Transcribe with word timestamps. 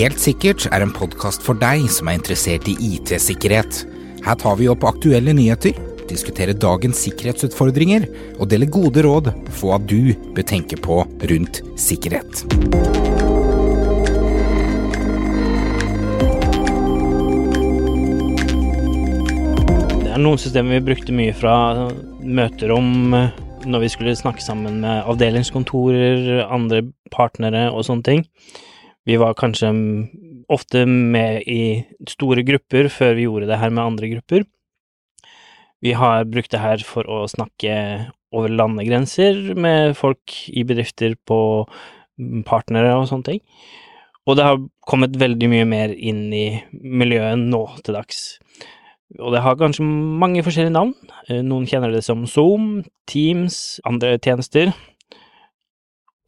Helt 0.00 0.20
sikkert 0.22 0.64
er 0.72 0.80
en 0.80 0.92
podkast 0.96 1.42
for 1.44 1.58
deg 1.60 1.82
som 1.92 2.08
er 2.08 2.16
interessert 2.16 2.68
i 2.70 2.76
IT-sikkerhet. 2.94 3.82
Her 4.24 4.36
tar 4.40 4.54
vi 4.56 4.68
opp 4.72 4.86
aktuelle 4.88 5.34
nyheter, 5.36 5.76
diskuterer 6.08 6.56
dagens 6.56 7.02
sikkerhetsutfordringer 7.04 8.06
og 8.38 8.48
deler 8.48 8.70
gode 8.72 9.04
råd 9.04 9.28
for 9.50 9.74
hva 9.74 9.78
du 9.82 10.14
bør 10.32 10.46
tenke 10.48 10.78
på 10.80 11.02
rundt 11.04 11.60
sikkerhet. 11.76 12.44
Det 20.00 20.14
er 20.14 20.24
noen 20.24 20.40
systemer 20.40 20.78
vi 20.78 20.86
brukte 20.88 21.18
mye 21.20 21.36
fra 21.36 21.54
møterom 22.24 23.20
eh, 23.20 23.38
når 23.68 23.84
vi 23.84 23.92
skulle 23.92 24.16
snakke 24.16 24.40
sammen 24.40 24.80
med 24.80 25.04
avdelingskontorer, 25.04 26.46
andre 26.48 26.86
partnere 27.12 27.68
og 27.74 27.84
sånne 27.84 28.06
ting. 28.06 28.28
Vi 29.10 29.16
var 29.18 29.34
kanskje 29.34 29.72
ofte 30.50 30.84
med 30.86 31.42
i 31.50 31.82
store 32.06 32.44
grupper 32.46 32.86
før 32.94 33.16
vi 33.18 33.24
gjorde 33.26 33.48
det 33.50 33.58
her 33.58 33.72
med 33.74 33.82
andre 33.82 34.10
grupper. 34.12 34.44
Vi 35.82 35.94
har 35.98 36.28
brukt 36.30 36.52
det 36.52 36.60
her 36.62 36.84
for 36.86 37.08
å 37.10 37.24
snakke 37.30 37.74
over 38.30 38.52
landegrenser 38.54 39.56
med 39.58 39.96
folk 39.98 40.36
i 40.52 40.62
bedrifter 40.68 41.16
på 41.26 41.40
partnere 42.46 42.92
og 43.00 43.08
sånne 43.10 43.26
ting. 43.32 43.40
Og 44.28 44.38
det 44.38 44.46
har 44.46 44.62
kommet 44.86 45.18
veldig 45.18 45.48
mye 45.50 45.66
mer 45.66 45.94
inn 45.96 46.28
i 46.30 46.60
miljøet 46.70 47.40
nå 47.40 47.64
til 47.82 47.98
dags. 47.98 48.38
Og 49.18 49.34
det 49.34 49.42
har 49.42 49.58
kanskje 49.58 49.82
mange 49.82 50.44
forskjellige 50.46 50.76
navn. 50.76 50.94
Eh, 51.26 51.40
Noen 51.42 51.66
kjenner 51.66 51.90
det 51.90 52.04
som 52.06 52.22
Zoom, 52.30 52.84
Teams, 53.10 53.80
andre 53.88 54.14
tjenester. 54.22 54.70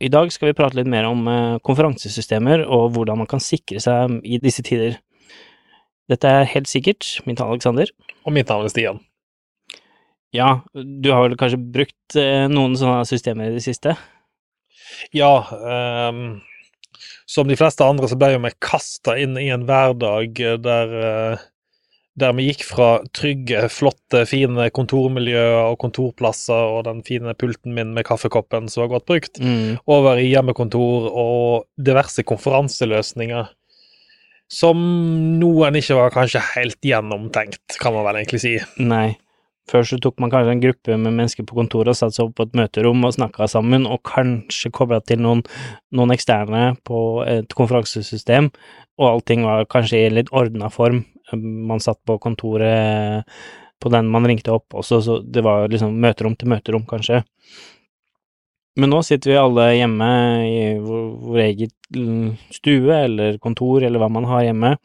I 0.03 0.11
dag 0.11 0.33
skal 0.35 0.51
vi 0.51 0.57
prate 0.59 0.75
litt 0.79 0.91
mer 0.91 1.07
om 1.07 1.29
eh, 1.31 1.61
konferansesystemer 1.63 2.65
og 2.67 2.97
hvordan 2.97 3.21
man 3.23 3.29
kan 3.31 3.43
sikre 3.43 3.79
seg 3.83 4.19
i 4.27 4.41
disse 4.43 4.65
tider. 4.67 4.97
Dette 6.11 6.27
er 6.27 6.49
helt 6.51 6.71
sikkert. 6.71 7.07
Mitt 7.29 7.39
navn 7.39 7.53
er 7.53 7.55
Alexander. 7.55 7.93
Og 8.27 8.35
mitt 8.35 8.51
navn 8.51 8.67
er 8.67 8.73
Stian. 8.73 8.99
Ja, 10.35 10.63
du 10.75 11.11
har 11.13 11.27
vel 11.27 11.37
kanskje 11.39 11.61
brukt 11.61 12.17
eh, 12.19 12.49
noen 12.51 12.75
sånne 12.81 13.05
systemer 13.07 13.51
i 13.51 13.59
det 13.59 13.65
siste? 13.67 13.95
Ja, 15.15 15.35
Um, 15.53 16.41
som 17.27 17.49
de 17.49 17.57
fleste 17.57 17.87
andre 17.87 18.09
så 18.11 18.19
ble 18.21 18.33
jo 18.35 18.41
vi 18.45 18.51
kasta 18.61 19.15
inn 19.21 19.39
i 19.41 19.49
en 19.55 19.65
hverdag 19.69 20.41
der, 20.65 20.97
eh, 21.07 21.45
der 22.19 22.35
vi 22.37 22.45
gikk 22.51 22.65
fra 22.69 22.89
trygge, 23.17 23.63
flotte, 23.73 24.27
fine 24.29 24.67
kontormiljøer 24.75 25.71
og 25.71 25.79
kontorplasser 25.81 26.75
og 26.77 26.85
den 26.85 27.01
fine 27.07 27.33
pulten 27.39 27.73
min 27.73 27.95
med 27.97 28.05
kaffekoppen 28.05 28.69
som 28.69 28.83
var 28.85 28.99
godt 28.99 29.07
brukt, 29.09 29.41
Mm. 29.41 29.79
over 29.89 30.21
i 30.21 30.29
hjemmekontor 30.29 31.09
og 31.09 31.65
diverse 31.81 32.23
konferanseløsninger. 32.23 33.49
Som 34.53 34.77
noen 35.41 35.75
ikke 35.81 35.97
var 35.97 36.11
kanskje 36.13 36.43
helt 36.55 36.77
gjennomtenkt, 36.85 37.79
kan 37.81 37.95
man 37.95 38.05
vel 38.05 38.21
egentlig 38.21 38.41
si. 38.43 38.59
Nei. 38.79 39.17
Før 39.71 39.87
så 39.87 39.99
tok 40.03 40.19
man 40.21 40.33
kanskje 40.33 40.57
en 40.57 40.63
gruppe 40.63 40.97
med 40.99 41.15
mennesker 41.15 41.47
på 41.47 41.57
kontoret 41.57 41.93
og 41.93 41.99
satte 41.99 42.17
seg 42.17 42.29
opp 42.29 42.35
på 42.39 42.47
et 42.49 42.57
møterom 42.59 43.05
og 43.07 43.15
snakka 43.15 43.47
sammen, 43.51 43.87
og 43.87 44.03
kanskje 44.09 44.73
kobla 44.75 44.99
til 45.07 45.23
noen, 45.23 45.45
noen 45.95 46.15
eksterne 46.15 46.73
på 46.89 47.23
et 47.29 47.55
konferansesystem, 47.59 48.51
og 48.99 49.09
allting 49.09 49.47
var 49.47 49.69
kanskje 49.71 50.03
i 50.07 50.15
litt 50.19 50.33
ordna 50.35 50.71
form. 50.73 51.05
Man 51.33 51.81
satt 51.81 52.03
på 52.07 52.19
kontoret 52.23 53.29
på 53.83 53.91
den 53.91 54.11
man 54.11 54.27
ringte 54.29 54.55
opp 54.55 54.75
også, 54.79 55.01
så 55.03 55.21
det 55.23 55.43
var 55.47 55.71
liksom 55.71 55.95
møterom 56.03 56.37
til 56.39 56.51
møterom, 56.53 56.85
kanskje. 56.89 57.23
Men 58.81 58.93
nå 58.93 59.03
sitter 59.05 59.33
vi 59.33 59.41
alle 59.41 59.65
hjemme 59.77 60.11
i 60.49 60.61
vår, 60.81 61.09
vår 61.27 61.41
eget 61.45 61.75
mm, 61.97 62.29
stue 62.57 63.01
eller 63.05 63.37
kontor 63.43 63.85
eller 63.85 64.01
hva 64.01 64.09
man 64.13 64.29
har 64.31 64.47
hjemme, 64.47 64.77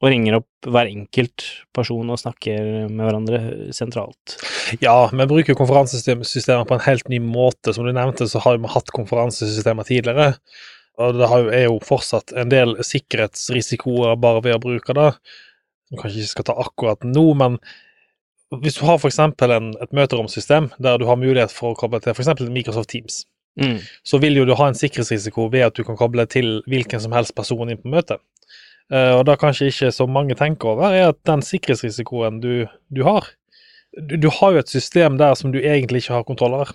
og 0.00 0.08
ringer 0.08 0.38
opp 0.38 0.68
hver 0.72 0.88
enkelt 0.88 1.44
person 1.76 2.08
og 2.12 2.20
snakker 2.22 2.88
med 2.88 3.02
hverandre 3.04 3.40
sentralt. 3.76 4.36
Ja, 4.80 5.10
vi 5.12 5.26
bruker 5.28 5.58
konferansesystemer 5.58 6.64
på 6.68 6.78
en 6.78 6.84
helt 6.86 7.10
ny 7.12 7.18
måte. 7.20 7.74
Som 7.76 7.84
du 7.84 7.92
nevnte, 7.92 8.28
så 8.30 8.40
har 8.40 8.56
vi 8.56 8.70
hatt 8.72 8.92
konferansesystemer 8.96 9.84
tidligere. 9.88 10.34
Og 11.00 11.16
det 11.20 11.28
er 11.56 11.66
jo 11.66 11.76
fortsatt 11.84 12.32
en 12.36 12.48
del 12.52 12.78
sikkerhetsrisikoer 12.84 14.16
bare 14.20 14.42
ved 14.44 14.56
å 14.56 14.62
bruke 14.62 14.96
det. 14.96 15.10
Som 15.90 16.00
kanskje 16.00 16.22
ikke 16.24 16.32
skal 16.34 16.48
ta 16.50 16.56
akkurat 16.64 17.04
nå, 17.04 17.26
men 17.36 17.58
hvis 18.62 18.80
du 18.80 18.86
har 18.88 18.98
f.eks. 18.98 19.18
et 19.20 19.92
møteromsystem 19.94 20.70
der 20.82 20.98
du 20.98 21.06
har 21.06 21.20
mulighet 21.20 21.52
for 21.54 21.74
å 21.74 21.78
koble 21.78 22.00
til 22.02 22.16
f.eks. 22.16 22.32
Microsoft 22.48 22.90
Teams, 22.96 23.24
Mm. 23.58 23.80
så 24.06 24.20
vil 24.22 24.36
jo 24.38 24.44
du 24.46 24.52
ha 24.54 24.68
en 24.70 24.76
sikkerhetsrisiko 24.78 25.48
ved 25.50 25.64
at 25.66 25.74
du 25.74 25.82
kan 25.84 25.96
koble 25.98 26.22
til 26.30 26.60
hvilken 26.70 27.00
som 27.02 27.10
helst 27.12 27.34
person 27.34 27.68
inn 27.68 27.80
på 27.82 27.90
møtet. 27.90 28.22
Eh, 28.90 29.12
og 29.14 29.24
da 29.28 29.36
kanskje 29.38 29.70
ikke 29.70 29.92
så 29.94 30.06
mange 30.10 30.34
tenker 30.38 30.72
over, 30.74 30.90
er 30.90 31.12
at 31.12 31.20
den 31.28 31.42
sikkerhetsrisikoen 31.46 32.40
du, 32.42 32.66
du 32.90 33.04
har 33.06 33.28
du, 33.96 34.16
du 34.16 34.28
har 34.30 34.52
jo 34.54 34.58
et 34.62 34.70
system 34.70 35.16
der 35.18 35.34
som 35.34 35.52
du 35.52 35.58
egentlig 35.58 36.04
ikke 36.04 36.14
har 36.14 36.26
kontroll 36.26 36.54
over. 36.54 36.72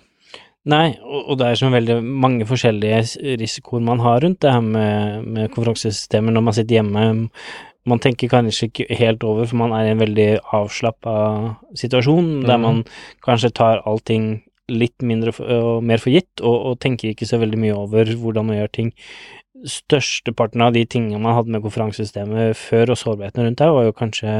Nei, 0.66 0.96
og, 1.04 1.30
og 1.30 1.38
det 1.38 1.46
er 1.46 1.60
så 1.60 1.68
veldig 1.70 2.00
mange 2.02 2.46
forskjellige 2.48 3.36
risikoer 3.40 3.84
man 3.86 4.00
har 4.02 4.20
rundt 4.24 4.40
det 4.42 4.50
her 4.52 4.64
med, 4.64 5.22
med 5.36 5.52
konferansesystemer 5.54 6.34
når 6.34 6.44
man 6.48 6.56
sitter 6.56 6.80
hjemme. 6.80 7.04
Man 7.86 8.02
tenker 8.02 8.28
kanskje 8.32 8.66
ikke 8.66 8.86
helt 8.98 9.22
over, 9.22 9.46
for 9.46 9.60
man 9.60 9.72
er 9.76 9.86
i 9.86 9.92
en 9.94 10.02
veldig 10.02 10.28
avslappa 10.58 11.14
situasjon, 11.78 12.42
der 12.48 12.56
Mhm. 12.58 12.62
man 12.66 12.84
kanskje 13.24 13.52
tar 13.54 13.84
allting 13.86 14.42
litt 14.72 15.02
mindre 15.06 15.32
for, 15.34 15.46
og 15.46 15.84
mer 15.86 16.02
for 16.02 16.14
gitt, 16.14 16.42
og, 16.42 16.54
og 16.70 16.78
tenker 16.82 17.12
ikke 17.12 17.28
så 17.28 17.38
veldig 17.42 17.58
mye 17.62 17.76
over 17.76 18.10
hvordan 18.18 18.48
man 18.48 18.58
gjør 18.60 18.72
ting. 18.74 18.90
Størsteparten 19.66 20.60
av 20.60 20.74
de 20.74 20.82
tingene 20.84 21.20
man 21.22 21.36
hadde 21.38 21.54
med 21.54 21.62
konferansesystemet 21.64 22.58
før, 22.60 22.92
og 22.92 23.00
sårbarheten 23.00 23.46
rundt 23.46 23.62
det, 23.62 23.70
var 23.72 23.86
jo 23.86 23.96
kanskje 23.96 24.34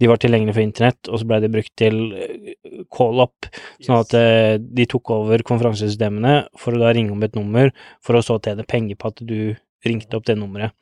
de 0.00 0.10
var 0.10 0.20
tilgjengelige 0.22 0.56
for 0.56 0.66
internett, 0.66 1.12
og 1.12 1.20
så 1.20 1.28
ble 1.30 1.40
de 1.44 1.52
brukt 1.52 1.74
til 1.78 2.00
eh, 2.16 2.82
call-up, 2.94 3.48
sånn 3.84 4.00
at 4.00 4.18
eh, 4.18 4.56
de 4.58 4.88
tok 4.90 5.14
over 5.14 5.46
konferansesystemene 5.46 6.34
for 6.58 6.74
å 6.74 6.82
da 6.82 6.92
ringe 6.96 7.14
om 7.14 7.24
et 7.26 7.38
nummer, 7.38 7.72
for 8.04 8.18
å 8.18 8.24
så 8.24 8.40
tjene 8.42 8.66
penger 8.68 8.98
på 8.98 9.12
at 9.12 9.24
du 9.28 9.40
ringte 9.86 10.18
opp 10.18 10.26
det 10.26 10.38
nummeret. 10.40 10.74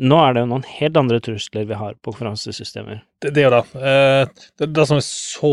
Nå 0.00 0.16
er 0.24 0.32
det 0.32 0.42
jo 0.42 0.48
noen 0.48 0.62
helt 0.64 0.96
andre 0.96 1.18
trusler 1.20 1.66
vi 1.68 1.76
har 1.76 1.96
på 2.00 2.14
konferansesystemer. 2.14 3.02
Det, 3.20 3.34
det 3.36 3.42
er 3.42 3.44
jo 3.44 3.50
det. 3.52 3.82
Eh, 3.90 4.44
det. 4.62 4.68
Det 4.72 4.86
som 4.88 4.96
vi 4.96 5.04
så 5.04 5.50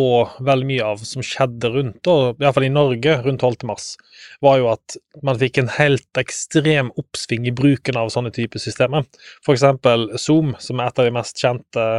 veldig 0.48 0.70
mye 0.70 0.86
av 0.94 1.02
som 1.04 1.26
skjedde 1.26 1.72
rundt, 1.74 2.08
og 2.08 2.40
iallfall 2.40 2.70
i 2.70 2.72
Norge 2.72 3.18
rundt 3.26 3.44
12. 3.44 3.66
mars, 3.68 3.90
var 4.46 4.62
jo 4.62 4.70
at 4.72 4.96
man 5.28 5.40
fikk 5.42 5.60
en 5.60 5.74
helt 5.76 6.22
ekstrem 6.22 6.94
oppsving 7.02 7.50
i 7.52 7.56
bruken 7.56 8.00
av 8.00 8.14
sånne 8.16 8.32
typer 8.36 8.64
systemer. 8.64 9.04
For 9.44 9.58
eksempel 9.58 10.08
Zoom, 10.16 10.56
som 10.64 10.80
er 10.80 10.88
et 10.88 11.04
av 11.04 11.10
de 11.10 11.16
mest 11.20 11.44
kjente 11.44 11.90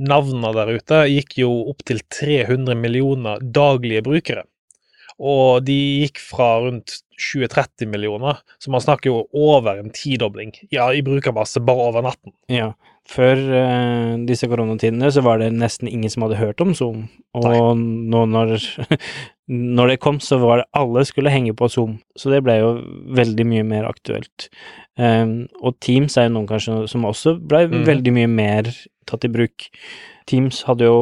navnene 0.00 0.54
der 0.56 0.72
ute, 0.78 1.04
gikk 1.12 1.36
jo 1.44 1.52
opp 1.70 1.84
til 1.86 2.00
300 2.16 2.80
millioner 2.80 3.44
daglige 3.44 4.06
brukere. 4.08 4.48
Og 5.22 5.62
de 5.66 5.76
gikk 6.04 6.18
fra 6.22 6.56
rundt 6.64 6.98
20-30 7.20 7.86
millioner, 7.86 8.40
så 8.58 8.72
man 8.74 8.82
snakker 8.82 9.12
jo 9.12 9.20
over 9.30 9.78
en 9.78 9.92
tidobling 9.94 10.50
ja, 10.74 10.88
i 10.90 11.04
brukermasse 11.06 11.62
bare 11.62 11.88
over 11.90 12.02
natten. 12.02 12.34
Ja, 12.50 12.72
før 13.06 13.38
uh, 13.38 14.14
disse 14.26 14.48
koronatidene 14.50 15.10
så 15.14 15.22
var 15.24 15.38
det 15.42 15.52
nesten 15.54 15.90
ingen 15.90 16.10
som 16.10 16.24
hadde 16.26 16.40
hørt 16.40 16.62
om 16.64 16.72
Zoom, 16.74 17.04
og 17.36 17.46
Nei. 17.46 17.60
nå 18.10 18.24
når, 18.32 18.56
når 19.78 19.92
det 19.92 20.00
kom, 20.02 20.18
så 20.24 20.40
var 20.42 20.62
det 20.62 20.70
alle 20.80 21.04
skulle 21.06 21.32
henge 21.32 21.54
på 21.56 21.68
Zoom, 21.70 21.98
så 22.18 22.32
det 22.34 22.42
ble 22.46 22.58
jo 22.58 22.72
veldig 23.14 23.46
mye 23.52 23.68
mer 23.70 23.86
aktuelt. 23.90 24.48
Um, 24.98 25.44
og 25.62 25.78
Teams 25.84 26.18
er 26.18 26.28
jo 26.28 26.36
noen 26.36 26.50
kanskje 26.50 26.84
som 26.90 27.06
også 27.06 27.36
ble 27.42 27.66
mm. 27.70 27.80
veldig 27.86 28.16
mye 28.18 28.30
mer 28.30 28.74
tatt 29.10 29.26
i 29.26 29.30
bruk. 29.30 29.68
Teams 30.30 30.62
hadde 30.66 30.88
jo 30.88 30.98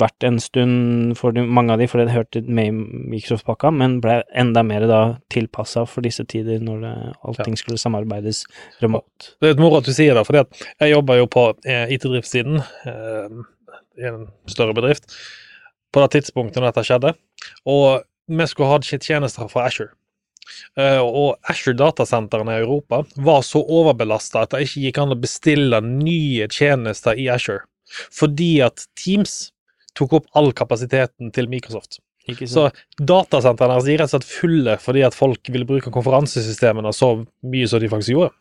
vært 0.00 0.26
en 0.26 0.38
stund 0.42 1.16
for 1.18 1.34
de, 1.34 1.42
mange 1.42 1.74
av 1.74 1.80
de, 1.80 1.88
for 1.90 2.00
det 2.00 2.14
hørte 2.14 2.42
med 2.46 2.70
i 2.70 2.74
Microsoft-pakka, 3.14 3.72
men 3.74 3.98
ble 4.04 4.20
enda 4.36 4.62
mer 4.66 4.86
da 4.90 5.00
tilpassa 5.32 5.86
for 5.90 6.06
disse 6.06 6.24
tider 6.28 6.62
når 6.64 6.84
det, 6.84 6.94
allting 7.26 7.58
skulle 7.58 7.80
samarbeides 7.80 8.44
remote. 8.84 9.34
Det 9.40 9.48
er 9.48 9.54
litt 9.54 9.64
moro 9.64 9.80
at 9.80 9.88
du 9.88 9.94
sier 9.96 10.16
det, 10.16 10.24
for 10.28 10.38
jeg 10.38 10.92
jobber 10.92 11.20
jo 11.20 11.28
på 11.32 11.46
eh, 11.66 11.94
IT-driftssiden 11.96 12.62
eh, 12.62 13.42
i 13.96 14.08
en 14.10 14.26
større 14.50 14.76
bedrift 14.76 15.10
på 15.94 16.02
det 16.02 16.12
tidspunktet 16.16 16.60
når 16.60 16.70
dette 16.70 16.86
skjedde, 16.86 17.14
og 17.68 18.04
vi 18.26 18.46
skulle 18.50 18.72
ha 18.74 18.80
tjenester 18.82 19.48
fra 19.50 19.68
Asher. 19.70 19.92
Uh, 20.78 21.02
og 21.02 21.48
Asher 21.50 21.74
datasentrene 21.74 22.54
i 22.54 22.62
Europa 22.62 23.00
var 23.26 23.42
så 23.42 23.62
overbelasta 23.62 24.44
at 24.44 24.54
det 24.54 24.66
ikke 24.68 24.82
gikk 24.84 25.00
an 25.02 25.14
å 25.14 25.18
bestille 25.18 25.80
nye 25.82 26.46
tjenester 26.52 27.18
i 27.18 27.26
Asher, 27.32 27.64
fordi 28.14 28.60
at 28.66 28.86
Teams 28.98 29.48
tok 29.96 30.18
opp 30.20 30.26
all 30.36 30.52
kapasiteten 30.56 31.32
til 31.34 31.48
Microsoft. 31.52 32.00
Så 32.50 32.64
datasentrene 32.98 33.76
deres 33.76 33.86
er 33.86 34.00
rett 34.00 34.10
og 34.10 34.16
slett 34.16 34.26
fulle 34.26 34.72
fordi 34.82 35.04
at 35.06 35.14
folk 35.14 35.46
ville 35.54 35.68
bruke 35.68 35.92
konferansesystemene 35.94 36.90
så 36.96 37.12
mye 37.46 37.68
som 37.70 37.82
de 37.82 37.90
faktisk 37.92 38.16
gjorde. 38.16 38.32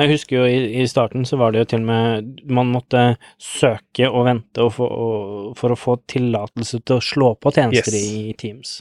Jeg 0.00 0.08
husker 0.08 0.38
jo 0.38 0.44
i, 0.48 0.60
i 0.80 0.86
starten 0.88 1.26
så 1.28 1.36
var 1.36 1.52
det 1.52 1.60
jo 1.60 1.66
til 1.74 1.82
og 1.82 1.88
med 1.90 2.30
Man 2.48 2.70
måtte 2.72 3.02
søke 3.36 4.08
og 4.08 4.24
vente 4.30 4.64
og 4.64 4.72
få, 4.78 4.86
og, 4.88 5.50
for 5.60 5.74
å 5.74 5.76
få 5.76 5.98
tillatelse 6.08 6.80
til 6.80 6.96
å 6.96 7.04
slå 7.04 7.34
på 7.36 7.52
tjenester 7.52 7.92
Yes. 7.98 8.08
i 8.08 8.32
Teams. 8.40 8.72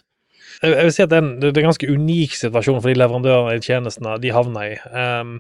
Jeg 0.61 0.71
jeg 0.75 0.87
vil 0.87 0.93
si 0.95 1.03
at 1.03 1.11
det 1.11 1.17
er 1.19 1.25
en, 1.25 1.33
det 1.41 1.51
er 1.51 1.59
en 1.65 1.69
ganske 1.71 1.91
unik 1.91 2.33
situasjon 2.37 2.79
for 2.79 2.91
de 2.91 2.99
leverandørene 2.99 3.57
i 3.59 3.63
tjenestene 3.63 4.15
de 4.23 4.31
havna 4.35 4.65
i. 4.67 4.73
Ehm, 4.95 5.35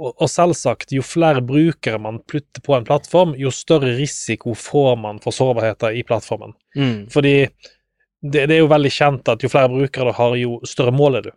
og, 0.00 0.10
og 0.12 0.30
selvsagt, 0.30 0.92
jo 0.94 1.04
flere 1.06 1.42
brukere 1.44 2.00
man 2.02 2.18
plutter 2.26 2.62
på 2.64 2.74
en 2.76 2.86
plattform, 2.86 3.36
jo 3.38 3.52
større 3.54 3.94
risiko 3.98 4.56
får 4.58 4.98
man 5.02 5.20
for 5.22 5.34
sårbarheter 5.34 5.94
i 5.94 6.02
plattformen. 6.06 6.56
Mm. 6.76 7.06
Fordi 7.14 7.36
det, 7.44 8.46
det 8.48 8.56
er 8.56 8.62
jo 8.62 8.72
veldig 8.72 8.92
kjent 8.92 9.30
at 9.30 9.44
jo 9.44 9.52
flere 9.52 9.70
brukere 9.72 10.10
du 10.10 10.18
har, 10.18 10.36
jo 10.40 10.58
større 10.68 10.94
mål 10.94 11.20
er 11.20 11.28
du. 11.28 11.32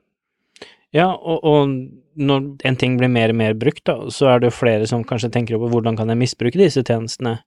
Ja, 0.96 1.12
og, 1.12 1.44
og 1.44 1.74
når 2.18 2.46
en 2.66 2.78
ting 2.80 2.96
blir 2.98 3.12
mer 3.12 3.34
og 3.34 3.38
mer 3.38 3.58
brukt, 3.60 3.84
da, 3.86 4.00
så 4.14 4.32
er 4.32 4.42
det 4.42 4.50
jo 4.50 4.58
flere 4.58 4.88
som 4.90 5.04
kanskje 5.06 5.30
tenker 5.34 5.58
over 5.58 5.74
hvordan 5.74 5.98
kan 6.00 6.10
jeg 6.10 6.22
misbruke 6.22 6.60
disse 6.60 6.82
tjenestene. 6.88 7.38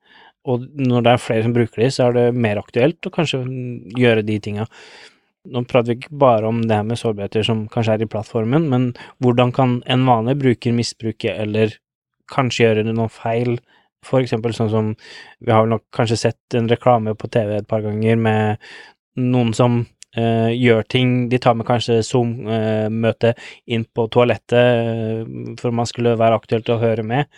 Og 0.49 0.69
når 0.79 1.05
det 1.05 1.13
er 1.13 1.23
flere 1.25 1.45
som 1.45 1.55
bruker 1.57 1.83
de, 1.83 1.89
så 1.93 2.07
er 2.07 2.17
det 2.17 2.27
mer 2.37 2.61
aktuelt 2.61 3.09
å 3.09 3.13
kanskje 3.13 3.43
gjøre 3.99 4.25
de 4.29 4.39
tinga. 4.41 4.69
Nå 5.49 5.63
prater 5.65 5.95
vi 5.95 6.03
ikke 6.03 6.19
bare 6.21 6.49
om 6.51 6.61
det 6.69 6.77
her 6.77 6.85
med 6.85 7.01
sårbarheter 7.01 7.45
som 7.47 7.63
kanskje 7.73 7.95
er 7.97 8.03
i 8.05 8.09
plattformen, 8.13 8.67
men 8.69 8.91
hvordan 9.25 9.55
kan 9.57 9.79
en 9.89 10.03
vanlig 10.09 10.37
bruker 10.43 10.75
misbruke 10.77 11.33
eller 11.33 11.73
kanskje 12.31 12.67
gjøre 12.67 12.85
noe 12.91 13.09
feil? 13.13 13.57
For 14.05 14.21
eksempel 14.21 14.53
sånn 14.57 14.73
som 14.73 14.93
vi 15.41 15.53
har 15.53 15.67
nok 15.69 15.87
kanskje 15.97 16.19
sett 16.21 16.57
en 16.57 16.69
reklame 16.69 17.15
på 17.17 17.29
TV 17.33 17.57
et 17.59 17.69
par 17.69 17.85
ganger 17.85 18.21
med 18.21 18.71
noen 19.21 19.57
som 19.57 19.83
Uh, 20.19 20.51
gjør 20.51 20.81
ting 20.91 21.11
De 21.31 21.39
tar 21.39 21.55
med 21.55 21.69
kanskje 21.69 22.01
Zoom-møte 22.03 23.29
inn 23.71 23.85
på 23.95 24.09
toalettet 24.11 24.81
uh, 24.83 25.53
for 25.61 25.71
man 25.71 25.87
skulle 25.87 26.17
være 26.19 26.41
aktuelt 26.41 26.73
å 26.75 26.81
høre 26.83 27.05
med, 27.07 27.29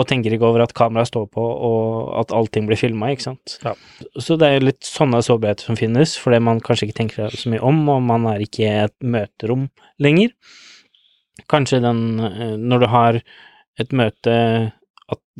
og 0.00 0.08
tenker 0.08 0.32
ikke 0.32 0.48
over 0.48 0.64
at 0.64 0.72
kameraet 0.76 1.10
står 1.10 1.26
på 1.34 1.44
og 1.44 2.14
at 2.22 2.32
allting 2.34 2.68
blir 2.68 2.80
filma, 2.80 3.10
ikke 3.12 3.28
sant. 3.28 3.58
Ja. 3.64 3.74
Så 4.16 4.38
det 4.40 4.48
er 4.48 4.64
litt 4.64 4.86
sånne 4.86 5.20
sårbarheter 5.24 5.68
som 5.68 5.78
finnes, 5.78 6.16
fordi 6.20 6.40
man 6.46 6.62
kanskje 6.64 6.88
ikke 6.88 7.00
tenker 7.02 7.36
så 7.36 7.52
mye 7.52 7.62
om, 7.66 7.82
og 7.92 8.02
man 8.08 8.26
er 8.32 8.44
ikke 8.44 8.64
i 8.64 8.72
et 8.86 8.96
møterom 9.04 9.68
lenger. 10.02 10.32
Kanskje 11.50 11.82
den 11.84 12.20
eh, 12.20 12.56
Når 12.58 12.82
du 12.82 12.86
har 12.92 13.20
et 13.80 13.94
møte 13.96 14.34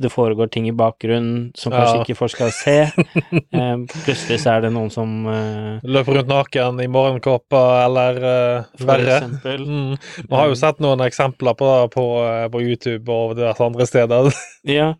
det 0.02 0.10
foregår 0.12 0.50
ting 0.52 0.66
i 0.68 0.72
bakgrunnen 0.76 1.50
som 1.58 1.72
kanskje 1.72 1.96
Ja. 1.96 2.02
ikke 2.04 2.16
folk 2.18 2.32
skal 2.34 2.50
se. 2.54 2.76
Eh, 3.60 3.76
plutselig 4.04 4.38
så 4.40 4.52
er 4.56 4.60
det 4.64 4.70
noen 4.72 4.90
som 4.94 5.26
eh, 5.28 5.80
Løper 5.84 6.16
rundt 6.20 6.30
naken 6.30 6.80
i 6.80 6.86
morgenkåpa 6.90 7.60
eller 7.84 8.16
eh, 8.16 8.84
verre. 8.86 9.20
man 9.20 9.66
Mm. 9.66 9.96
Vi 10.28 10.34
har 10.34 10.48
jo 10.48 10.54
sett 10.58 10.80
noen 10.80 11.02
eksempler 11.04 11.56
på 11.58 11.66
det 11.70 11.90
på, 11.94 12.04
eh, 12.24 12.46
på 12.48 12.62
YouTube 12.62 13.10
og 13.12 13.36
diverse 13.36 13.64
andre 13.64 13.86
steder. 13.86 14.30
Ja, 14.78 14.94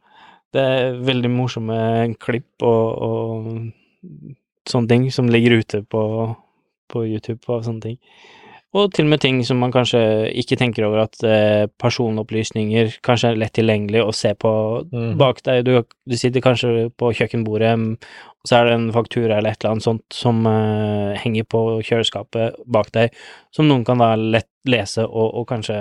det 0.53 0.61
er 0.67 0.99
veldig 1.07 1.31
morsomme 1.31 1.79
klipp 2.19 2.63
og, 2.67 3.03
og 3.07 4.21
sånne 4.69 4.89
ting 4.89 5.09
som 5.15 5.29
ligger 5.31 5.61
ute 5.61 5.83
på, 5.87 6.03
på 6.91 7.07
YouTube 7.07 7.45
og 7.49 7.65
sånne 7.67 7.83
ting. 7.85 7.99
Og 8.71 8.93
til 8.95 9.09
og 9.09 9.11
med 9.11 9.19
ting 9.19 9.41
som 9.43 9.59
man 9.59 9.73
kanskje 9.75 10.01
ikke 10.39 10.55
tenker 10.61 10.85
over 10.87 11.01
at 11.09 11.23
eh, 11.27 11.65
personopplysninger 11.83 12.93
kanskje 13.07 13.33
er 13.33 13.41
lett 13.41 13.55
tilgjengelig 13.59 14.05
å 14.05 14.13
se 14.15 14.31
på 14.39 14.53
mm. 14.93 15.17
bak 15.19 15.41
deg. 15.47 15.65
Du, 15.67 15.73
du 16.07 16.15
sitter 16.19 16.45
kanskje 16.45 16.85
på 16.95 17.11
kjøkkenbordet, 17.19 17.73
mm, 17.81 17.97
og 18.41 18.47
så 18.51 18.61
er 18.61 18.69
det 18.71 18.77
en 18.77 18.87
faktura 18.95 19.41
eller 19.41 19.57
et 19.57 19.65
eller 19.65 19.75
annet 19.75 19.87
sånt 19.89 20.07
som 20.15 20.47
eh, 20.47 21.19
henger 21.25 21.49
på 21.51 21.65
kjøleskapet 21.89 22.61
bak 22.71 22.93
deg, 22.95 23.17
som 23.51 23.67
noen 23.67 23.83
kan 23.89 23.99
da 24.03 24.13
lett 24.15 24.49
lese 24.71 25.03
og, 25.09 25.27
og 25.41 25.49
kanskje 25.51 25.81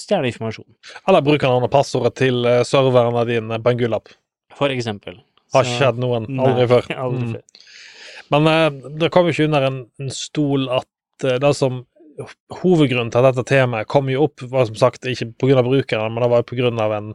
stjele 0.00 0.26
informasjon, 0.32 0.66
Eller 1.06 1.22
bruker 1.22 1.52
han 1.54 1.70
passordet 1.70 2.16
til 2.18 2.42
eh, 2.50 2.64
serverne 2.66 3.22
dine 3.30 3.60
på 3.62 3.70
en 3.76 3.78
gullapp. 3.84 4.10
for 4.58 4.74
eksempel. 4.74 5.20
Har 5.54 5.62
ikke 5.62 5.78
skjedd 5.84 6.02
noen. 6.02 6.26
Nei, 6.34 6.50
Aldri 6.50 6.66
før. 6.66 6.88
Aldri 6.98 7.28
Mm. 7.28 7.32
før. 7.36 7.42
Men 8.34 8.46
eh, 8.50 8.68
det 8.98 9.10
kommer 9.14 9.30
jo 9.30 9.36
ikke 9.38 9.46
under 9.52 9.66
en, 9.70 9.82
en 10.02 10.10
stol 10.10 10.66
at 10.72 11.26
eh, 11.28 11.38
det 11.38 11.54
som 11.54 11.84
Hovedgrunnen 12.60 13.10
til 13.10 13.20
at 13.20 13.34
dette 13.34 13.46
temaet 13.48 13.90
kom 13.90 14.10
jo 14.12 14.28
opp, 14.28 14.42
var 14.50 14.68
som 14.68 14.78
sagt 14.78 15.06
ikke 15.10 15.32
pga. 15.40 15.62
brukeren, 15.66 16.14
men 16.14 16.22
det 16.22 16.30
var 16.30 16.46
pga. 16.46 16.72
En, 16.98 17.14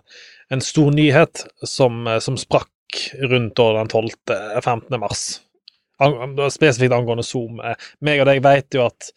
en 0.52 0.64
stor 0.64 0.92
nyhet 0.96 1.46
som, 1.64 2.06
eh, 2.08 2.20
som 2.20 2.38
sprakk 2.38 3.04
rundt 3.22 3.56
den 3.56 3.92
12.-15. 3.92 4.98
mars. 5.00 5.28
An, 6.00 6.38
spesifikt 6.52 6.96
angående 6.96 7.24
Zoom. 7.24 7.60
Eh, 7.60 7.76
meg 8.02 8.24
og 8.24 8.30
deg 8.30 8.44
vet 8.44 8.76
jo 8.76 8.88
at 8.88 9.12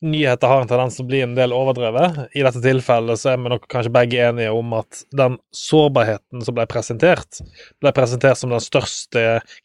nyheter 0.00 0.46
har 0.46 0.62
en 0.62 0.70
tendens 0.70 0.96
til 0.96 1.04
å 1.06 1.08
bli 1.10 1.20
en 1.24 1.34
del 1.34 1.54
overdrevet. 1.54 2.20
I 2.38 2.44
dette 2.46 2.62
tilfellet 2.62 3.18
så 3.18 3.32
er 3.32 3.40
vi 3.42 3.52
nok 3.52 3.66
kanskje 3.70 3.94
begge 3.94 4.22
enige 4.28 4.54
om 4.54 4.74
at 4.78 5.02
den 5.16 5.38
sårbarheten 5.54 6.44
som 6.46 6.56
ble 6.58 6.66
presentert, 6.70 7.40
ble 7.82 7.92
presentert 7.96 8.38
som 8.38 8.54
den 8.54 8.62
største 8.62 9.24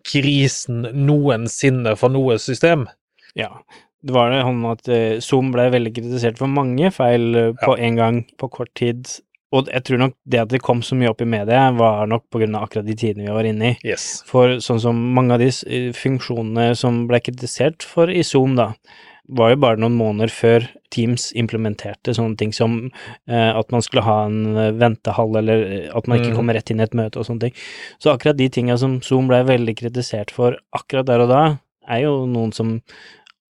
krisen 0.10 0.88
noensinne 1.06 1.96
for 2.00 2.14
noe 2.14 2.40
system. 2.42 2.88
Ja. 3.38 3.52
Det 4.04 4.14
var 4.16 4.32
det 4.34 4.42
sånn 4.44 4.64
at 4.72 4.90
eh, 4.92 5.20
Zoom 5.24 5.52
ble 5.54 5.70
veldig 5.72 5.94
kritisert 5.96 6.38
for 6.42 6.52
mange 6.52 6.90
feil 6.92 7.54
på 7.56 7.70
på 7.70 7.78
en 7.80 7.96
gang, 7.96 8.26
på 8.38 8.50
kort 8.52 8.74
tid. 8.76 9.08
Og 9.54 9.68
jeg 9.70 9.84
tror 9.86 10.00
nok 10.02 10.14
det 10.26 10.40
at 10.42 10.50
det 10.50 10.64
kom 10.66 10.82
så 10.82 10.96
mye 10.98 11.12
opp 11.14 11.22
i 11.22 11.30
media, 11.30 11.68
var 11.78 12.08
nok 12.10 12.24
på 12.34 12.40
grunn 12.42 12.56
av 12.58 12.66
akkurat 12.66 12.88
de 12.88 12.96
tidene 12.98 13.28
vi 13.28 13.36
var 13.36 13.46
inne 13.46 13.68
i. 13.70 13.74
Yes. 13.86 14.24
For 14.26 14.58
sånn 14.66 14.82
som 14.82 15.00
mange 15.14 15.36
av 15.38 15.40
de 15.44 15.52
eh, 15.70 15.92
funksjonene 15.94 16.72
som 16.76 17.04
ble 17.08 17.20
kritisert 17.22 17.86
for 17.86 18.10
i 18.10 18.24
Zoom, 18.26 18.56
da, 18.58 18.72
var 19.30 19.54
jo 19.54 19.60
bare 19.64 19.80
noen 19.80 19.94
måneder 19.96 20.34
før 20.34 20.66
Teams 20.92 21.30
implementerte 21.40 22.12
sånne 22.18 22.36
ting 22.38 22.52
som 22.54 22.74
eh, 23.30 23.52
at 23.56 23.72
man 23.72 23.82
skulle 23.86 24.04
ha 24.04 24.26
en 24.26 24.58
eh, 24.58 24.74
ventehall, 24.82 25.38
eller 25.40 25.64
eh, 25.70 25.90
at 25.96 26.10
man 26.10 26.20
ikke 26.20 26.34
Mm. 26.34 26.38
kommer 26.42 26.58
rett 26.58 26.70
inn 26.74 26.82
i 26.82 26.84
et 26.90 26.98
møte 26.98 27.22
og 27.22 27.30
sånne 27.30 27.46
ting. 27.48 27.56
Så 28.02 28.12
akkurat 28.12 28.38
de 28.42 28.50
tinga 28.50 28.76
som 28.78 29.00
Zoom 29.06 29.30
ble 29.32 29.44
veldig 29.48 29.78
kritisert 29.80 30.34
for 30.34 30.58
akkurat 30.74 31.06
der 31.08 31.24
og 31.24 31.30
da, 31.32 31.44
er 31.88 32.04
jo 32.08 32.24
noen 32.26 32.52
som 32.56 32.80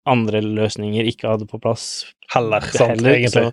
andre 0.08 0.42
løsninger 0.44 1.08
ikke 1.10 1.30
hadde 1.32 1.48
på 1.50 1.60
plass 1.62 2.06
Heller, 2.34 2.64
sant, 2.74 3.04
heller. 3.04 3.28
Så, 3.30 3.50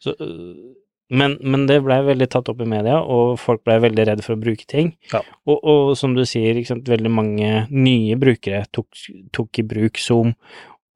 så, 0.00 0.14
øh, 0.24 0.74
men, 1.12 1.36
men 1.44 1.66
det 1.68 1.82
blei 1.84 1.98
veldig 2.06 2.28
tatt 2.32 2.48
opp 2.48 2.62
i 2.64 2.68
media, 2.68 2.96
og 3.00 3.36
folk 3.40 3.60
blei 3.66 3.76
veldig 3.84 4.06
redde 4.08 4.24
for 4.24 4.36
å 4.36 4.40
bruke 4.40 4.64
ting. 4.70 4.94
Ja. 5.12 5.20
Og, 5.44 5.58
og 5.60 5.92
som 6.00 6.14
du 6.16 6.24
sier, 6.28 6.56
sant, 6.66 6.88
veldig 6.88 7.12
mange 7.12 7.50
nye 7.70 8.16
brukere 8.20 8.64
tok, 8.72 8.88
tok 9.34 9.60
i 9.60 9.66
bruk 9.68 10.00
Zoom. 10.00 10.32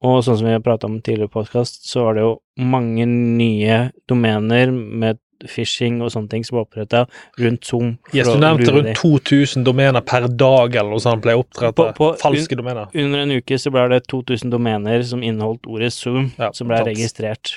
Og 0.07 0.21
sånn 0.25 0.39
som 0.39 0.47
vi 0.49 0.55
har 0.55 0.65
prata 0.65 0.89
om 0.89 1.01
tidligere 1.03 1.29
i 1.29 1.35
podkast, 1.37 1.83
så 1.91 2.07
var 2.07 2.17
det 2.17 2.25
jo 2.25 2.35
mange 2.63 3.07
nye 3.11 3.81
domener 4.09 4.73
med 4.73 5.21
phishing 5.47 6.01
og 6.03 6.11
sånne 6.11 6.29
ting 6.33 6.45
som 6.45 6.57
var 6.59 6.65
oppretta 6.67 7.05
rundt 7.39 7.65
Zoom. 7.69 7.93
Yes, 8.13 8.27
du 8.27 8.41
nevnte 8.43 8.73
rundt 8.75 8.97
2000 8.99 9.65
domener 9.67 10.03
per 10.03 10.27
dag 10.29 10.75
eller 10.75 10.91
noe 10.97 11.05
sånt 11.05 11.23
ble 11.23 11.37
opprettet. 11.39 12.01
Falske 12.23 12.57
un, 12.57 12.63
domener. 12.65 12.91
Under 12.95 13.23
en 13.23 13.37
uke 13.39 13.59
så 13.61 13.71
ble 13.75 13.87
det 13.95 14.03
2000 14.11 14.51
domener 14.51 15.03
som 15.07 15.23
inneholdt 15.23 15.67
ordet 15.71 15.93
Zoom, 15.95 16.33
Ja, 16.39 16.51
som 16.53 16.69
ble 16.71 16.81
sant. 16.83 16.91
registrert. 16.91 17.57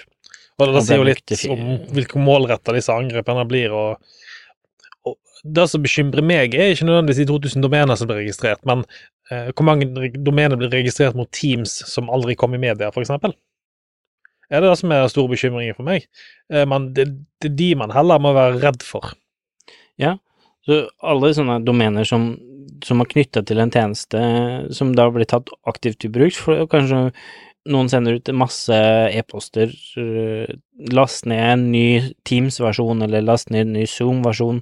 Og 0.60 0.68
det 0.68 0.76
det 0.78 0.84
sier 0.86 1.00
jo 1.02 1.08
litt 1.08 1.32
om 1.50 1.62
hvilke 1.96 2.22
målretta 2.22 2.74
disse 2.76 2.94
angrepene 2.94 3.48
blir. 3.50 3.72
og, 3.74 3.98
og 5.10 5.18
Det 5.44 5.70
som 5.72 5.82
bekymrer 5.82 6.22
meg, 6.22 6.54
er 6.54 6.76
ikke 6.76 6.86
nødvendigvis 6.86 7.24
de 7.24 7.26
2000 7.32 7.64
domener 7.66 7.98
som 7.98 8.08
blir 8.12 8.22
registrert, 8.22 8.62
men 8.70 8.84
eh, 9.32 9.50
hvor 9.56 9.66
mange 9.66 9.88
domener 10.22 10.60
blir 10.60 10.70
registrert 10.70 11.18
mot 11.18 11.32
Teams 11.34 11.80
som 11.90 12.12
aldri 12.14 12.36
kom 12.38 12.54
i 12.54 12.62
media, 12.62 12.92
f.eks. 12.94 13.10
Er 14.52 14.62
det 14.62 14.70
det 14.70 14.80
som 14.82 14.92
er 14.92 15.08
store 15.12 15.32
bekymringer 15.32 15.78
for 15.78 15.88
meg? 15.88 16.08
Eh, 16.52 16.66
men 16.68 16.92
det, 16.96 17.08
det 17.42 17.54
er 17.54 17.58
de 17.62 17.70
man 17.80 17.94
heller 17.96 18.22
må 18.22 18.34
være 18.36 18.60
redd 18.64 18.84
for. 18.86 19.14
Ja, 20.02 20.18
Så 20.68 20.84
alle 21.02 21.32
sånne 21.34 21.62
domener 21.66 22.06
som, 22.06 22.36
som 22.86 23.02
er 23.02 23.10
knytta 23.10 23.42
til 23.48 23.62
en 23.64 23.72
tjeneste, 23.74 24.20
som 24.76 24.92
da 24.98 25.08
blir 25.10 25.30
tatt 25.30 25.50
aktivt 25.70 26.06
i 26.06 26.12
bruk, 26.14 26.36
for 26.38 26.68
kanskje 26.70 27.08
noen 27.72 27.90
sender 27.90 28.18
ut 28.18 28.30
masse 28.34 28.76
e-poster, 29.14 29.74
øh, 30.02 30.52
last 30.94 31.28
ned 31.30 31.42
en 31.46 31.66
ny 31.74 31.88
Teams-versjon, 32.28 33.02
eller 33.06 33.26
last 33.26 33.50
ned 33.54 33.68
en 33.68 33.76
ny 33.80 33.88
Zoom-versjon, 33.90 34.62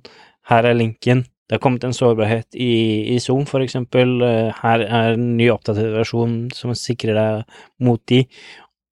her 0.52 0.68
er 0.68 0.78
linken. 0.78 1.26
Det 1.50 1.58
har 1.58 1.64
kommet 1.64 1.84
en 1.88 1.96
sårbarhet 1.96 2.54
i, 2.54 3.16
i 3.16 3.20
Zoom, 3.24 3.46
for 3.50 3.64
eksempel, 3.66 4.20
øh, 4.22 4.50
her 4.62 4.84
er 4.86 5.16
en 5.16 5.32
ny 5.40 5.50
oppdatert 5.54 5.96
versjon 5.96 6.42
som 6.56 6.76
sikrer 6.78 7.18
deg 7.18 7.62
mot 7.84 8.04
de, 8.12 8.26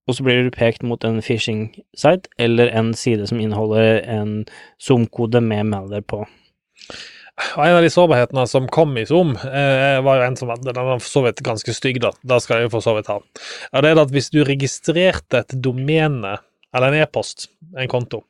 og 0.08 0.16
så 0.16 0.24
blir 0.24 0.46
du 0.46 0.54
pekt 0.54 0.82
mot 0.86 1.04
en 1.04 1.20
phishing-site, 1.20 2.30
eller 2.40 2.72
en 2.72 2.94
side 2.96 3.28
som 3.28 3.40
inneholder 3.42 4.00
en 4.08 4.32
Zoom-kode 4.80 5.42
med 5.44 5.68
melder 5.68 6.00
på. 6.00 6.22
En 7.54 7.76
av 7.76 7.84
de 7.84 7.90
sårbarhetene 7.92 8.46
som 8.50 8.66
kom 8.72 8.96
i 8.98 9.04
Zoom, 9.06 9.36
eh, 9.36 10.00
var 10.02 10.18
jo 10.18 10.26
en 10.26 10.36
som 10.36 10.50
den 10.50 10.74
var 10.74 10.98
for 10.98 11.06
så 11.08 11.22
vidt 11.26 11.44
ganske 11.46 11.74
stygg, 11.74 12.00
da. 12.02 12.10
Da 12.26 12.40
skal 12.42 12.58
jeg 12.58 12.66
jo 12.66 12.74
for 12.78 12.86
så 12.86 12.96
vidt 12.96 13.10
ha. 13.12 13.20
Ja, 13.72 13.82
det 13.84 13.92
er 13.92 14.00
at 14.02 14.14
hvis 14.14 14.32
du 14.34 14.40
registrerte 14.42 15.44
et 15.44 15.54
domene, 15.62 16.38
eller 16.74 16.88
en 16.88 17.02
e-post, 17.04 17.46
en 17.76 17.88
konto, 17.88 18.24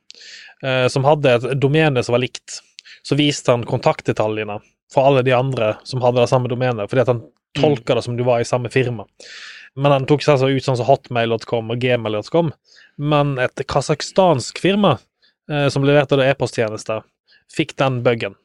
eh, 0.61 0.87
som 0.87 1.07
hadde 1.07 1.39
et 1.39 1.47
domene 1.57 2.03
som 2.03 2.13
var 2.13 2.21
likt, 2.21 2.59
så 3.01 3.17
viste 3.17 3.49
han 3.49 3.65
kontaktdetaljene 3.65 4.59
for 4.93 5.07
alle 5.07 5.23
de 5.25 5.33
andre 5.33 5.77
som 5.87 6.03
hadde 6.03 6.21
det 6.21 6.29
samme 6.29 6.51
domenet, 6.51 6.89
fordi 6.89 7.05
at 7.05 7.13
han 7.13 7.23
tolka 7.57 7.95
det 7.95 8.03
som 8.05 8.17
du 8.17 8.23
var 8.23 8.43
i 8.43 8.47
samme 8.47 8.69
firma. 8.69 9.07
Men 9.79 9.95
den 9.95 10.09
tok 10.09 10.25
seg 10.25 10.35
altså 10.35 10.49
ut 10.51 10.65
sånn 10.65 10.77
som 10.79 10.89
hotmail.com 10.89 11.71
og 11.73 11.79
gmail.com. 11.81 12.51
Men 12.99 13.37
et 13.39 13.63
kasakhstansk 13.69 14.59
firma 14.59 14.97
eh, 15.49 15.67
som 15.71 15.85
leverte 15.87 16.19
det 16.19 16.27
e-posttjenester, 16.33 17.05
fikk 17.55 17.77
den 17.79 18.01
buggen. 18.05 18.35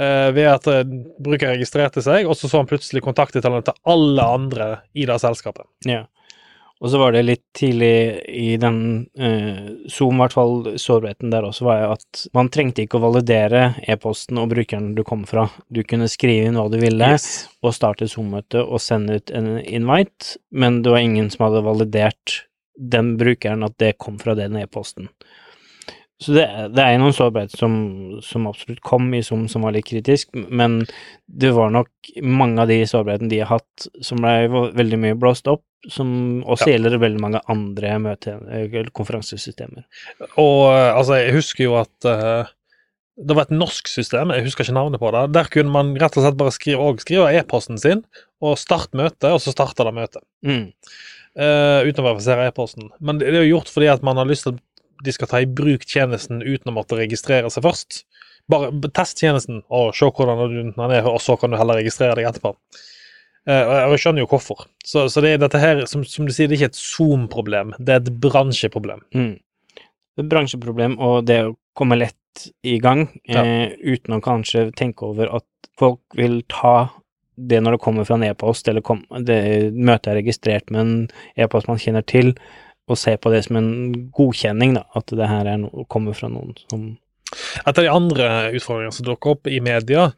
Eh, 0.00 0.30
ved 0.34 0.48
at 0.50 0.66
eh, 0.70 0.82
bruker 1.22 1.52
registrerte 1.52 2.02
seg, 2.02 2.26
og 2.26 2.38
så 2.38 2.50
så 2.50 2.62
han 2.62 2.70
plutselig 2.70 3.04
kontaktdetaljene 3.04 3.66
til 3.68 3.76
alle 3.92 4.24
andre 4.38 4.68
i 4.96 5.06
det 5.10 5.20
selskapet. 5.22 5.68
Ja. 5.86 6.04
Og 6.82 6.90
så 6.90 6.98
var 6.98 7.14
det 7.14 7.22
litt 7.24 7.42
tidlig 7.56 7.92
i 8.28 8.56
den 8.60 8.78
eh, 9.16 9.68
Zoom, 9.88 10.18
i 10.18 10.24
hvert 10.24 10.34
fall 10.34 10.54
sårbarheten 10.80 11.30
der 11.32 11.46
også, 11.46 11.64
var 11.68 11.84
at 11.94 12.24
man 12.36 12.50
trengte 12.52 12.82
ikke 12.84 12.98
å 12.98 13.04
validere 13.06 13.68
e-posten 13.88 14.40
og 14.42 14.50
brukeren 14.52 14.90
du 14.96 15.04
kom 15.06 15.22
fra. 15.28 15.46
Du 15.72 15.84
kunne 15.86 16.10
skrive 16.10 16.50
inn 16.50 16.58
hva 16.58 16.66
du 16.72 16.76
ville, 16.82 17.12
Yes. 17.14 17.46
og 17.64 17.76
starte 17.76 18.08
Zoom-møtet 18.10 18.60
og 18.64 18.82
sende 18.82 19.20
ut 19.20 19.32
en 19.32 19.54
invite, 19.62 20.34
men 20.50 20.82
det 20.84 20.92
var 20.92 21.04
ingen 21.06 21.30
som 21.32 21.46
hadde 21.46 21.64
validert 21.64 22.40
den 22.74 23.14
brukeren 23.20 23.62
at 23.64 23.78
det 23.78 23.94
kom 24.02 24.18
fra 24.18 24.34
den 24.34 24.58
e-posten. 24.58 25.08
Så 26.20 26.32
det, 26.34 26.44
det 26.74 26.82
er 26.82 26.98
noen 26.98 27.14
sårbarheter 27.14 27.58
som, 27.58 27.74
som 28.22 28.46
absolutt 28.50 28.82
kom 28.86 29.08
i 29.14 29.22
Zoom 29.26 29.46
som 29.50 29.64
var 29.66 29.74
litt 29.74 29.88
kritisk, 29.88 30.30
men 30.34 30.82
det 31.26 31.50
var 31.56 31.72
nok 31.74 32.12
mange 32.22 32.62
av 32.62 32.70
de 32.70 32.82
sårbarhetene 32.86 33.30
de 33.32 33.40
har 33.42 33.56
hatt 33.56 33.86
som 34.04 34.22
ble 34.22 34.70
veldig 34.74 35.00
mye 35.06 35.18
blåst 35.18 35.50
opp, 35.50 35.64
som 35.92 36.42
også 36.44 36.68
Ja. 36.68 36.74
gjelder 36.74 36.98
veldig 36.98 37.20
mange 37.20 37.40
andre 37.50 37.96
møte- 38.00 38.36
eller 38.48 38.90
konferansesystemer. 38.96 39.84
Og 40.40 40.60
eh, 40.72 40.90
altså, 40.96 41.18
jeg 41.20 41.34
husker 41.36 41.64
jo 41.64 41.74
at 41.80 42.08
uh, 42.08 42.46
det 43.16 43.36
var 43.36 43.46
et 43.46 43.54
norsk 43.54 43.86
system, 43.88 44.32
jeg 44.34 44.46
husker 44.46 44.64
ikke 44.64 44.74
navnet 44.74 45.00
på 45.00 45.10
det. 45.14 45.32
Der 45.36 45.50
kunne 45.52 45.70
man 45.70 45.94
rett 46.00 46.16
og 46.16 46.24
slett 46.24 46.38
bare 46.40 46.54
skrive, 46.54 46.88
skrive 46.98 47.28
e-posten 47.38 47.78
sin, 47.78 48.04
og 48.42 48.58
starte 48.58 48.96
møtet, 48.98 49.30
og 49.30 49.40
så 49.42 49.52
starta 49.54 49.86
det 49.86 49.94
møtet. 49.94 50.24
Mm. 50.42 50.72
Uh, 51.34 51.82
uten 51.86 52.02
å 52.02 52.08
verifisere 52.08 52.48
e-posten. 52.48 52.90
Men 53.00 53.18
det 53.18 53.30
det 53.30 53.40
er 53.40 53.46
jo 53.48 53.56
gjort 53.58 53.70
fordi 53.74 53.90
at 53.92 54.02
man 54.06 54.16
har 54.16 54.26
lyst 54.30 54.46
til 54.48 54.54
at 54.54 54.62
de 55.04 55.12
skal 55.12 55.28
ta 55.28 55.40
i 55.42 55.46
bruk 55.50 55.84
tjenesten 55.84 56.42
uten 56.42 56.70
å 56.70 56.76
måtte 56.76 56.96
registrere 56.98 57.50
seg 57.52 57.64
først. 57.66 58.04
Bare 58.50 58.70
test 58.94 59.18
tjenesten 59.22 59.62
og 59.72 59.94
se 59.96 60.06
hvordan 60.06 60.72
den 60.74 60.90
er, 60.90 61.06
og 61.08 61.20
så 61.20 61.36
kan 61.40 61.50
du 61.50 61.56
heller 61.58 61.80
registrere 61.80 62.14
deg 62.18 62.28
etterpå. 62.28 62.54
Eh, 63.46 63.62
og 63.66 63.92
jeg- 63.92 64.00
skjønner 64.04 64.24
jo 64.24 64.26
hvorfor. 64.30 64.66
Så, 64.84 65.06
så 65.12 65.20
det 65.20 65.34
er 65.34 65.38
dette 65.42 65.60
her, 65.60 65.84
som, 65.90 66.04
som 66.08 66.26
du 66.26 66.32
sier, 66.32 66.48
det 66.48 66.56
er 66.56 66.62
ikke 66.64 66.72
et 66.72 66.80
Zoom-problem, 66.80 67.74
det 67.78 67.92
er 67.92 68.00
et 68.02 68.12
bransjeproblem. 68.24 69.02
Mm. 69.14 69.34
Det 69.76 70.22
er 70.22 70.24
et 70.24 70.32
bransjeproblem, 70.32 70.98
og 71.02 71.26
det 71.28 71.40
å 71.44 71.56
komme 71.76 71.98
lett 71.98 72.48
i 72.66 72.78
gang 72.82 73.08
eh, 73.28 73.74
uten 73.84 74.16
å 74.16 74.22
kanskje 74.24 74.68
tenke 74.78 75.06
over 75.06 75.28
at 75.36 75.44
folk 75.78 76.00
vil 76.18 76.40
ta 76.50 76.88
det 77.36 77.58
når 77.60 77.76
det 77.76 77.82
kommer 77.82 78.06
fra 78.06 78.14
en 78.14 78.24
e-post, 78.28 78.68
eller 78.70 78.80
kom, 78.86 79.02
det 79.26 79.72
møtet 79.74 80.12
er 80.12 80.20
registrert 80.20 80.70
med 80.70 80.80
en 80.80 81.08
e-post 81.36 81.66
man 81.68 81.80
kjenner 81.82 82.04
til, 82.06 82.32
og 82.88 82.98
se 83.00 83.16
på 83.16 83.30
det 83.32 83.44
som 83.46 83.56
en 83.58 83.70
godkjenning, 84.14 84.76
da, 84.78 84.84
at 84.94 85.10
det 85.10 85.26
her 85.28 85.48
er 85.50 85.58
no, 85.62 85.84
kommer 85.90 86.14
fra 86.14 86.28
noen 86.30 86.54
som 86.70 86.92
Et 87.66 87.66
av 87.78 87.82
de 87.82 87.90
andre 87.90 88.26
utfordringene 88.54 88.94
som 88.94 89.06
dukker 89.08 89.32
opp 89.34 89.48
i 89.50 89.58
media, 89.64 90.12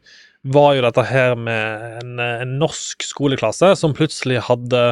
var 0.53 0.75
jo 0.77 0.83
dette 0.85 1.03
her 1.07 1.35
med 1.39 2.01
en, 2.01 2.17
en 2.23 2.57
norsk 2.61 3.03
skoleklasse 3.05 3.73
som 3.79 3.95
plutselig 3.97 4.41
hadde 4.47 4.91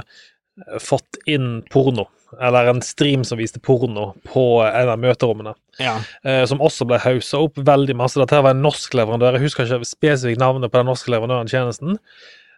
fått 0.80 1.20
inn 1.28 1.60
porno, 1.72 2.08
eller 2.42 2.70
en 2.72 2.82
stream 2.84 3.24
som 3.28 3.40
viste 3.40 3.60
porno, 3.60 4.14
på 4.28 4.46
en 4.64 4.92
av 4.92 5.02
møterommene. 5.02 5.56
Ja. 5.82 5.98
eh, 6.24 6.46
som 6.48 6.62
også 6.64 6.88
ble 6.88 7.00
haussa 7.04 7.42
opp 7.44 7.60
veldig 7.60 7.98
masse. 8.00 8.20
Dette 8.22 8.40
var 8.40 8.56
en 8.56 8.64
norsk 8.64 8.94
leverandør. 8.96 9.36
Jeg 9.36 9.50
husker 9.50 9.68
ikke 9.68 9.88
spesifikt 9.90 10.40
navnet 10.40 10.72
på 10.72 10.80
den 10.80 10.88
norske 10.88 11.12
leverandøren 11.12 11.52
tjenesten, 11.52 12.00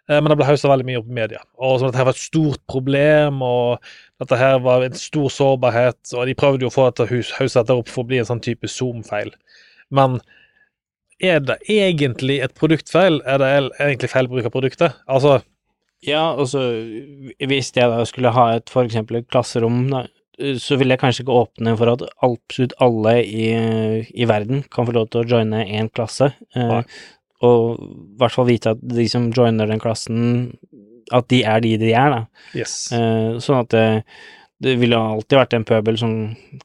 eh, 0.06 0.20
men 0.20 0.30
det 0.30 0.38
ble 0.38 0.46
haussa 0.46 0.70
veldig 0.70 0.86
mye 0.86 1.00
opp 1.02 1.10
i 1.10 1.18
media. 1.18 1.42
Og 1.58 1.80
så 1.80 1.88
dette 1.88 1.98
her 1.98 2.08
var 2.10 2.14
et 2.14 2.22
stort 2.22 2.62
problem, 2.70 3.42
og 3.42 3.90
dette 4.22 4.38
her 4.38 4.62
var 4.62 4.86
en 4.86 4.98
stor 4.98 5.30
sårbarhet, 5.34 6.00
og 6.14 6.30
de 6.30 6.38
prøvde 6.38 6.66
jo 6.66 6.70
å 6.70 6.76
få 6.76 6.88
dette 6.90 7.10
haussa 7.40 7.66
opp 7.66 7.90
for 7.90 8.04
å 8.04 8.10
bli 8.12 8.22
en 8.22 8.30
sånn 8.30 8.44
type 8.44 8.70
Zoom-feil. 8.70 9.34
Men 9.94 10.20
er 11.20 11.40
det 11.42 11.58
egentlig 11.68 12.38
et 12.44 12.54
produktfeil? 12.58 13.20
Er 13.26 13.40
det 13.42 13.48
egentlig 13.80 14.10
feilbruk 14.12 14.46
av 14.46 14.54
produktet? 14.54 14.98
Altså, 15.10 15.40
Ja, 16.06 16.30
altså 16.38 16.60
hvis 17.42 17.72
jeg 17.74 17.90
da 17.90 18.04
skulle 18.06 18.30
ha 18.30 18.52
et 18.54 18.70
for 18.70 18.86
eksempel 18.86 19.18
et 19.18 19.28
klasserom, 19.32 19.88
da, 19.90 20.04
så 20.62 20.76
vil 20.78 20.94
jeg 20.94 21.00
kanskje 21.02 21.24
ikke 21.24 21.38
åpne 21.40 21.74
for 21.80 21.90
at 21.90 22.04
absolutt 22.22 22.76
alle 22.84 23.16
i, 23.26 23.48
i 24.14 24.28
verden 24.30 24.62
kan 24.70 24.86
få 24.86 24.94
lov 24.94 25.08
til 25.10 25.24
å 25.24 25.26
joine 25.26 25.64
én 25.66 25.90
klasse, 25.90 26.30
eh, 26.54 27.00
og 27.42 27.82
i 27.82 28.18
hvert 28.20 28.34
fall 28.34 28.46
vite 28.46 28.76
at 28.76 28.84
de 28.94 29.08
som 29.10 29.30
joiner 29.34 29.66
den 29.70 29.82
klassen, 29.82 30.52
at 31.14 31.26
de 31.32 31.42
er 31.42 31.62
de 31.64 31.74
de 31.82 31.90
er, 31.90 32.14
da. 32.14 32.46
yes. 32.54 32.92
Eh, 32.94 33.38
sånn 33.42 33.64
at 33.64 33.74
det, 34.64 34.74
ville 34.80 34.98
alltid 34.98 35.38
vært 35.38 35.54
en 35.56 35.66
pøbel 35.68 35.98
som 36.00 36.12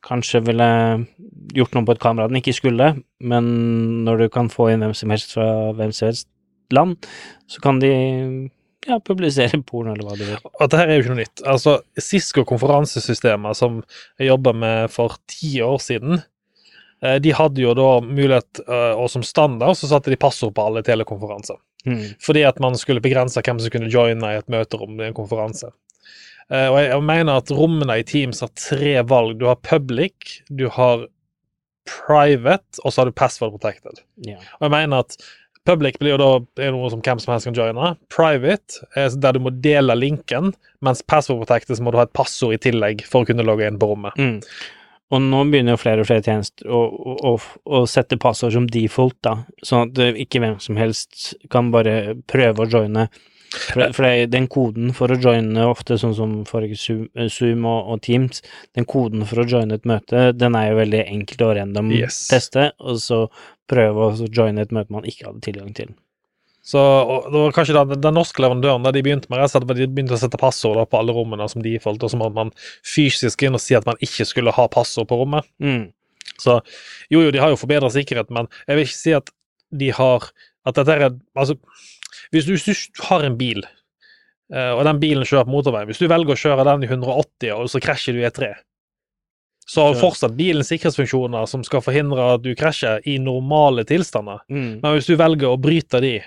kanskje 0.06 0.42
ville 0.48 0.68
gjort 1.54 1.76
noe 1.76 1.86
på 1.88 1.96
et 1.96 2.02
kamera 2.02 2.30
den 2.32 2.40
ikke 2.40 2.56
skulle, 2.58 2.90
men 3.22 3.50
når 4.08 4.26
du 4.26 4.28
kan 4.34 4.50
få 4.52 4.72
inn 4.74 4.86
hvem 4.86 4.96
som 4.98 5.14
helst 5.14 5.36
fra 5.36 5.48
hvem 5.78 5.94
som 5.94 6.10
helst 6.10 6.30
land, 6.74 7.08
så 7.52 7.62
kan 7.62 7.80
de 7.84 7.94
ja, 8.88 9.00
publisere 9.06 9.62
porno 9.68 9.94
eller 9.94 10.08
hva 10.08 10.18
de 10.18 10.28
vil. 10.28 10.40
Og 10.54 10.70
det 10.70 10.80
her 10.80 10.90
er 10.90 10.98
jo 10.98 11.04
ikke 11.04 11.14
noe 11.14 11.22
nytt. 11.22 11.44
Altså, 11.50 11.78
Cisco 12.02 12.46
konferansesystemer 12.48 13.58
som 13.58 13.82
jeg 14.20 14.32
jobba 14.32 14.56
med 14.58 14.94
for 14.94 15.18
ti 15.30 15.56
år 15.64 15.78
siden, 15.84 16.24
eh, 17.04 17.20
de 17.24 17.36
hadde 17.36 17.64
jo 17.64 17.76
da 17.78 17.90
mulighet, 18.06 18.64
eh, 18.66 18.92
og 18.98 19.12
som 19.14 19.26
standard 19.28 19.78
så 19.80 19.92
satte 19.92 20.14
de 20.14 20.20
passord 20.20 20.56
på 20.58 20.66
alle 20.66 20.84
telekonferanser. 20.86 21.60
Mm. 21.86 22.04
Fordi 22.24 22.46
at 22.48 22.60
man 22.64 22.78
skulle 22.80 23.04
begrense 23.04 23.42
hvem 23.44 23.60
som 23.60 23.72
kunne 23.72 23.92
joine 23.92 24.34
i 24.34 24.40
et 24.40 24.52
møterom 24.52 25.00
i 25.00 25.10
en 25.10 25.18
konferanse. 25.18 25.72
Eh, 26.50 26.68
Og 26.70 26.80
jeg 26.80 26.90
jeg 26.92 27.06
mener 27.08 27.40
at 27.40 27.52
rommene 27.52 28.00
i 28.00 28.08
Teams 28.08 28.44
har 28.44 28.52
tre 28.58 28.96
valg. 29.08 29.38
Du 29.40 29.48
har 29.50 29.62
public, 29.62 30.42
du 30.50 30.68
har 30.70 31.08
private, 31.90 32.80
og 32.84 32.94
så 32.94 33.02
har 33.02 33.10
du 33.10 33.16
password 33.16 33.56
protected. 33.56 34.04
Ja. 34.28 34.38
Og 34.60 34.68
jeg 34.68 34.76
mener 34.76 35.04
at 35.04 35.18
public 35.68 35.98
blir 36.00 36.16
jo 36.16 36.20
da 36.20 36.30
er 36.64 36.72
noe 36.76 36.92
som 36.92 37.02
hvem 37.04 37.20
som 37.24 37.34
helst 37.34 37.48
kan 37.50 37.58
joine. 37.58 37.96
Private 38.12 38.88
er 39.00 39.12
der 39.16 39.36
du 39.36 39.44
må 39.44 39.52
dele 39.64 39.96
linken, 39.96 40.54
mens 40.84 41.04
password 41.08 41.44
protected 41.44 41.80
så 41.80 41.84
må 41.84 41.92
du 41.92 42.00
ha 42.00 42.08
et 42.08 42.16
passord 42.16 42.56
i 42.56 42.62
tillegg 42.62 43.06
for 43.08 43.24
å 43.24 43.30
kunne 43.30 43.46
logge 43.48 43.68
inn 43.68 43.80
på 43.80 43.92
rommet. 43.92 44.20
Mm. 44.20 44.40
Og 45.14 45.22
nå 45.22 45.44
begynner 45.52 45.76
jo 45.76 45.82
flere 45.82 46.02
og 46.02 46.10
flere 46.10 46.26
tjenester 46.26 46.70
å, 46.74 46.80
å, 47.30 47.36
å, 47.70 47.84
sette 47.90 48.18
passord 48.22 48.56
som 48.56 48.66
default, 48.70 49.20
da, 49.26 49.36
sånn 49.66 49.92
at 49.92 50.18
ikke 50.24 50.42
hvem 50.42 50.58
som 50.64 50.80
helst 50.80 51.36
kan 51.54 51.70
bare 51.74 52.16
prøve 52.30 52.64
å 52.64 52.70
joine. 52.70 53.08
For, 53.54 53.94
for 53.94 54.08
det, 54.08 54.32
den 54.34 54.48
koden 54.52 54.94
for 54.98 55.14
å 55.14 55.18
joine, 55.22 55.66
ofte 55.70 55.98
sånn 56.02 56.16
som 56.18 56.32
for 56.50 56.66
Zoom, 56.80 57.06
Zoom 57.30 57.68
og, 57.70 57.92
og 57.94 58.02
Teams, 58.06 58.42
den 58.74 58.88
koden 58.90 59.26
for 59.30 59.44
å 59.44 59.48
joine 59.50 59.78
et 59.78 59.86
møte, 59.90 60.32
den 60.34 60.58
er 60.58 60.72
jo 60.72 60.80
veldig 60.82 61.04
enkelt 61.06 61.44
å 61.46 61.52
random 61.60 61.92
Yes. 61.94 62.24
teste, 62.32 62.72
og 62.82 62.98
så 63.04 63.28
prøve 63.70 64.10
å 64.10 64.28
joine 64.28 64.66
et 64.66 64.74
møte 64.74 64.94
man 64.94 65.06
ikke 65.06 65.30
hadde 65.30 65.46
tilgang 65.46 65.76
til. 65.78 65.94
Så 66.64 66.80
det 67.28 67.36
var 67.36 67.56
kanskje 67.56 67.76
den, 67.76 68.02
den 68.02 68.16
norske 68.16 68.40
leverandøren 68.40 68.86
der 68.86 68.96
de 68.96 69.02
begynte 69.04 69.28
med 69.32 69.42
det, 69.44 69.76
de 69.82 69.88
begynte 69.92 70.16
å 70.16 70.22
sette 70.22 70.40
passord 70.40 70.80
på 70.90 71.00
alle 71.00 71.16
rommene 71.16 71.48
som 71.52 71.64
de 71.64 71.76
fulgte, 71.84 72.08
og 72.08 72.14
så 72.14 72.20
måtte 72.22 72.38
man 72.38 72.54
fysisk 72.88 73.44
inn 73.44 73.58
og 73.58 73.62
si 73.62 73.76
at 73.76 73.88
man 73.90 74.00
ikke 74.04 74.26
skulle 74.30 74.54
ha 74.56 74.70
passord 74.72 75.10
på 75.12 75.20
rommet. 75.20 75.46
Mm. 75.60 75.90
Så 76.40 76.62
jo, 77.12 77.20
jo, 77.20 77.32
de 77.36 77.42
har 77.44 77.52
jo 77.52 77.60
forbedret 77.60 77.94
sikkerhet, 77.94 78.32
men 78.34 78.48
jeg 78.64 78.80
vil 78.80 78.88
ikke 78.88 79.02
si 79.02 79.16
at 79.20 79.34
de 79.74 79.92
har 79.94 80.32
At 80.64 80.78
dette 80.78 80.94
er 80.96 81.10
Altså, 81.36 81.58
hvis 82.34 82.50
du, 82.50 82.54
hvis 82.58 82.86
du 82.94 83.04
har 83.08 83.26
en 83.26 83.38
bil, 83.40 83.64
eh, 84.54 84.72
og 84.74 84.84
den 84.88 85.02
bilen 85.02 85.28
kjører 85.28 85.48
på 85.48 85.56
motorveien 85.56 85.90
Hvis 85.90 86.02
du 86.02 86.08
velger 86.12 86.36
å 86.36 86.44
kjøre 86.44 86.68
den 86.68 86.86
i 86.86 86.92
180, 86.92 87.52
og 87.56 87.72
så 87.72 87.82
krasjer 87.84 88.18
du 88.18 88.24
i 88.24 88.30
et 88.30 88.38
tre, 88.38 88.54
så 89.66 89.88
har 89.88 90.00
fortsatt 90.00 90.36
bilen 90.36 90.66
sikkerhetsfunksjoner 90.68 91.46
som 91.48 91.64
skal 91.64 91.84
forhindre 91.84 92.34
at 92.36 92.44
du 92.44 92.52
krasjer 92.58 93.04
i 93.08 93.18
normale 93.22 93.86
tilstander. 93.88 94.42
Mm. 94.52 94.82
Men 94.84 94.98
hvis 94.98 95.08
du 95.08 95.16
velger 95.20 95.54
å 95.54 95.60
bryte 95.62 96.02
de, 96.04 96.18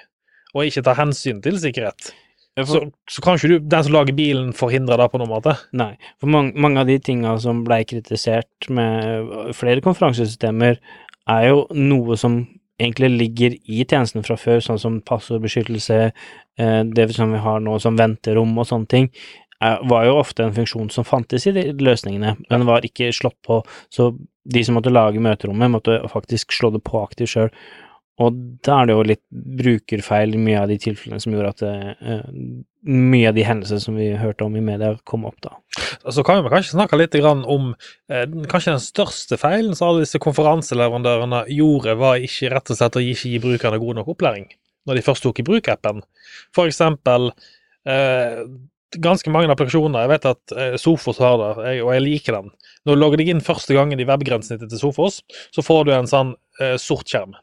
og 0.55 0.65
ikke 0.65 0.85
ta 0.87 0.95
hensyn 0.97 1.43
til 1.45 1.59
sikkerhet, 1.61 2.13
for... 2.57 2.71
så, 2.71 2.81
så 3.13 3.25
kan 3.25 3.37
ikke 3.37 3.51
du, 3.53 3.57
den 3.61 3.85
som 3.85 3.93
lager 3.93 4.17
bilen, 4.17 4.55
forhindre 4.57 4.97
det 4.97 5.11
på 5.13 5.21
noen 5.21 5.35
måte. 5.35 5.53
Nei, 5.77 5.93
for 6.23 6.33
mange, 6.33 6.57
mange 6.57 6.81
av 6.81 6.89
de 6.89 6.97
tinga 7.05 7.35
som 7.43 7.61
blei 7.67 7.83
kritisert 7.89 8.71
med 8.73 9.53
flere 9.57 9.85
konferansesystemer, 9.85 10.81
er 11.27 11.49
jo 11.51 11.67
noe 11.77 12.17
som 12.17 12.41
egentlig 12.81 13.11
ligger 13.15 13.57
i 13.65 13.81
tjenesten 13.85 14.25
fra 14.27 14.37
før, 14.41 14.61
sånn 14.65 14.81
som 14.81 15.01
passordbeskyttelse, 15.07 15.99
eh, 16.59 16.83
det 16.85 17.09
som 17.17 17.33
vi 17.33 17.43
har 17.43 17.61
nå 17.61 17.79
som 17.83 17.99
venterom 17.99 18.57
og 18.59 18.69
sånne 18.69 18.93
ting, 18.93 19.11
var 19.61 20.05
jo 20.05 20.19
ofte 20.21 20.45
en 20.45 20.53
funksjon 20.53 20.91
som 20.93 21.05
fantes 21.09 21.47
i 21.49 21.53
de 21.57 21.63
løsningene, 21.81 22.35
men 22.51 22.67
var 22.69 22.85
ikke 22.85 23.09
slått 23.15 23.39
på, 23.47 23.63
så 23.89 24.11
de 24.45 24.63
som 24.65 24.77
måtte 24.77 24.93
lage 24.93 25.23
møterommet, 25.23 25.73
måtte 25.73 25.97
faktisk 26.13 26.53
slå 26.53 26.71
det 26.75 26.83
på 26.85 27.01
aktivt 27.01 27.33
sjøl. 27.33 27.49
Og 28.23 28.37
da 28.65 28.79
er 28.81 28.89
det 28.89 28.95
jo 28.95 29.07
litt 29.11 29.25
brukerfeil 29.63 30.37
i 30.37 30.41
mye 30.41 30.63
av 30.63 30.71
de 30.73 30.79
tilfellene 30.81 31.21
som 31.21 31.35
gjorde 31.35 31.53
at 31.53 31.65
eh, 31.69 32.21
mye 32.87 33.31
av 33.31 33.35
de 33.35 33.45
hendelsene 33.47 33.83
som 33.83 33.97
vi 33.99 34.13
hørte 34.19 34.47
om 34.47 34.55
i 34.59 34.63
media, 34.65 34.93
kom 35.09 35.27
opp 35.27 35.39
da. 35.45 35.57
Så 36.13 36.23
kan 36.27 36.45
vi 36.45 36.53
kanskje 36.53 36.77
snakke 36.77 36.99
litt 36.99 37.17
om 37.27 37.73
eh, 37.75 38.27
kanskje 38.51 38.77
den 38.77 38.83
største 38.83 39.39
feilen 39.41 39.75
som 39.75 39.91
alle 39.91 40.05
disse 40.05 40.21
konferanseleverandørene 40.23 41.45
gjorde, 41.53 41.97
var 41.99 42.23
ikke 42.23 42.53
rett 42.55 42.71
og 42.71 42.79
slett 42.79 42.99
å 42.99 43.03
ikke 43.03 43.33
gi 43.33 43.43
brukerne 43.43 43.83
god 43.83 44.01
nok 44.01 44.15
opplæring 44.15 44.49
når 44.87 45.01
de 45.01 45.03
først 45.03 45.25
tok 45.27 45.41
i 45.43 45.45
bruk 45.47 45.67
appen. 45.73 45.99
For 46.55 46.71
eksempel 46.71 47.33
eh, 47.91 48.45
ganske 49.03 49.33
mange 49.35 49.51
applikasjoner, 49.51 50.05
jeg 50.05 50.13
vet 50.13 50.29
at 50.31 50.55
eh, 50.55 50.77
Sofos 50.79 51.19
har 51.19 51.41
det, 51.43 51.81
og 51.83 51.91
jeg 51.91 52.05
liker 52.05 52.39
den. 52.39 52.53
Når 52.87 52.95
du 52.95 53.03
logger 53.03 53.23
deg 53.23 53.33
inn 53.33 53.43
første 53.43 53.75
gangen 53.75 53.99
i 53.99 54.07
webgrensesnittet 54.07 54.71
til 54.71 54.85
Sofos, 54.85 55.25
så 55.51 55.67
får 55.67 55.89
du 55.89 55.93
en 55.97 56.07
sånn 56.11 56.37
sort 56.81 57.11
skjerm. 57.11 57.35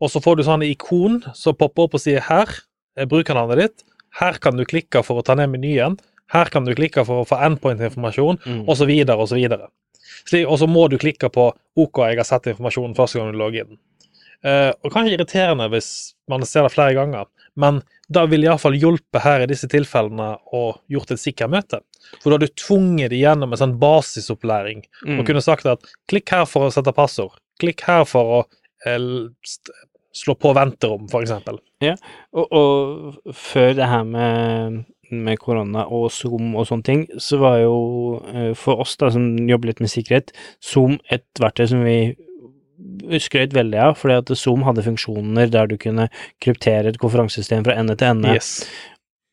Og 0.00 0.08
så 0.12 0.22
får 0.22 0.38
du 0.38 0.44
sånn 0.46 0.62
ikon 0.64 1.18
som 1.34 1.58
popper 1.58 1.88
opp 1.88 1.98
og 1.98 2.02
sier 2.02 2.22
her 2.28 2.48
er 2.94 3.10
brukernavnet 3.10 3.60
ditt, 3.60 3.84
her 4.20 4.38
kan 4.42 4.56
du 4.56 4.64
klikke 4.64 5.02
for 5.04 5.20
å 5.20 5.24
ta 5.26 5.34
ned 5.34 5.50
menyen, 5.54 5.98
Her 6.32 6.46
kan 6.48 6.64
du 6.64 6.72
klikke 6.74 7.04
for 7.04 7.20
å 7.22 7.26
få 7.28 7.36
endpoint-informasjon, 7.44 8.38
Mm. 8.46 8.62
så 8.78 8.86
videre 8.86 9.18
og 9.20 10.58
så 10.58 10.66
må 10.66 10.88
du 10.88 10.96
klikke 10.98 11.28
på 11.30 11.52
OK, 11.76 11.98
jeg 12.08 12.16
har 12.16 12.24
sett 12.24 12.46
informasjonen 12.48 12.94
første 12.96 13.18
gang 13.20 13.30
du 13.32 13.38
logger 13.38 13.66
inn. 13.66 13.78
Eh, 14.42 14.72
og 14.82 14.90
kanskje 14.92 15.14
irriterende 15.18 15.68
hvis 15.70 16.14
man 16.28 16.40
ser 16.42 16.62
det 16.62 16.72
flere 16.72 16.94
ganger, 16.96 17.26
men 17.56 17.82
da 18.10 18.24
vil 18.26 18.42
iallfall 18.44 18.72
hjelpe 18.76 19.20
her 19.20 19.40
i 19.44 19.46
disse 19.46 19.68
tilfellene 19.68 20.38
og 20.52 20.80
gjort 20.90 21.10
et 21.12 21.20
sikkert 21.20 21.50
møte. 21.50 21.80
For 22.22 22.30
da 22.30 22.36
har 22.38 22.46
du 22.46 22.46
tvunget 22.56 23.10
de 23.10 23.20
gjennom 23.20 23.52
en 23.52 23.58
sånn 23.60 23.78
basisopplæring 23.78 24.82
Mm. 25.06 25.18
og 25.20 25.26
kunne 25.26 25.42
sagt 25.44 25.66
at 25.66 25.80
klikk 26.08 26.28
her 26.30 26.46
for 26.46 26.68
å 26.68 26.72
sette 26.72 26.92
passord, 26.94 27.36
klikk 27.60 27.80
her 27.82 28.04
for 28.04 28.24
å 28.42 28.44
eh, 28.86 29.28
slå 30.14 30.36
på 30.38 30.52
venterom, 30.56 31.08
for 31.10 31.24
eksempel. 31.24 31.60
Og, 32.32 32.52
og 32.54 33.34
før 33.36 33.74
det 33.78 33.88
her 33.90 34.04
med, 34.08 34.84
med 35.10 35.40
korona 35.42 35.86
og 35.90 36.10
Zoom 36.14 36.54
og 36.54 36.68
sånne 36.68 36.86
ting, 36.86 37.02
så 37.18 37.40
var 37.42 37.58
jo 37.62 37.74
eh, 38.30 38.52
for 38.58 38.84
oss 38.84 38.96
da 39.00 39.10
som 39.14 39.34
jobber 39.48 39.72
litt 39.72 39.82
med 39.84 39.92
sikkerhet, 39.92 40.34
Zoom 40.64 40.98
et 41.12 41.26
verktøy 41.42 41.66
som 41.72 41.84
vi 41.86 41.98
skrøt 43.22 43.54
veldig 43.54 43.78
av, 43.80 43.94
fordi 43.98 44.16
at 44.20 44.32
Zoom 44.38 44.64
hadde 44.66 44.84
funksjoner 44.86 45.52
der 45.52 45.68
du 45.70 45.76
kunne 45.80 46.08
kryptere 46.42 46.90
et 46.90 46.98
konferansesystem 47.00 47.64
fra 47.66 47.76
ende 47.80 47.96
til 47.98 48.12
ende. 48.12 48.34
Yes. 48.36 48.64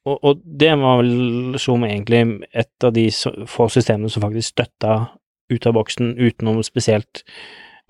Og, 0.07 0.17
og 0.25 0.45
det 0.45 0.71
var 0.81 1.01
vel 1.01 1.57
Zoom 1.61 1.85
egentlig 1.85 2.23
et 2.57 2.85
av 2.85 2.93
de 2.95 3.07
få 3.49 3.67
systemene 3.69 4.09
som 4.09 4.23
faktisk 4.25 4.55
støtta 4.55 4.95
ut 5.51 5.67
av 5.67 5.75
boksen 5.75 6.15
utenom 6.17 6.61
spesielt. 6.65 7.25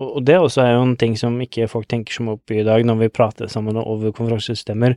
Og 0.00 0.22
det 0.26 0.38
også 0.40 0.62
er 0.64 0.72
jo 0.74 0.86
en 0.86 0.96
ting 0.98 1.14
som 1.18 1.36
ikke 1.42 1.68
folk 1.70 1.88
tenker 1.90 2.24
mye 2.24 2.38
opp 2.38 2.54
i 2.54 2.64
dag, 2.66 2.84
når 2.86 3.00
vi 3.04 3.12
prater 3.12 3.50
sammen 3.52 3.76
over 3.80 4.14
konferansesystemer. 4.14 4.96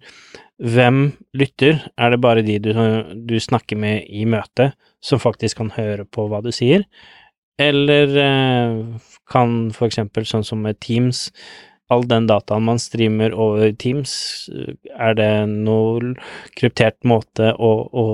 Hvem 0.63 1.01
lytter? 1.35 1.83
Er 1.99 2.13
det 2.13 2.21
bare 2.23 2.45
de 2.45 2.57
du, 2.63 2.71
du 3.27 3.35
snakker 3.39 3.79
med 3.79 4.07
i 4.07 4.25
møtet, 4.29 4.77
som 5.03 5.21
faktisk 5.21 5.61
kan 5.61 5.73
høre 5.75 6.07
på 6.07 6.29
hva 6.31 6.41
du 6.45 6.51
sier? 6.55 6.87
Eller 7.61 8.17
eh, 8.19 8.81
kan 9.31 9.55
for 9.75 9.87
eksempel 9.87 10.27
sånn 10.27 10.43
som 10.47 10.63
med 10.65 10.79
Teams, 10.83 11.29
all 11.91 12.03
den 12.09 12.25
dataen 12.27 12.65
man 12.65 12.81
streamer 12.81 13.35
over 13.35 13.71
Teams, 13.79 14.49
er 14.95 15.15
det 15.19 15.31
noen 15.51 16.15
kryptert 16.57 16.97
måte 17.07 17.53
å, 17.53 17.71
å 17.93 18.05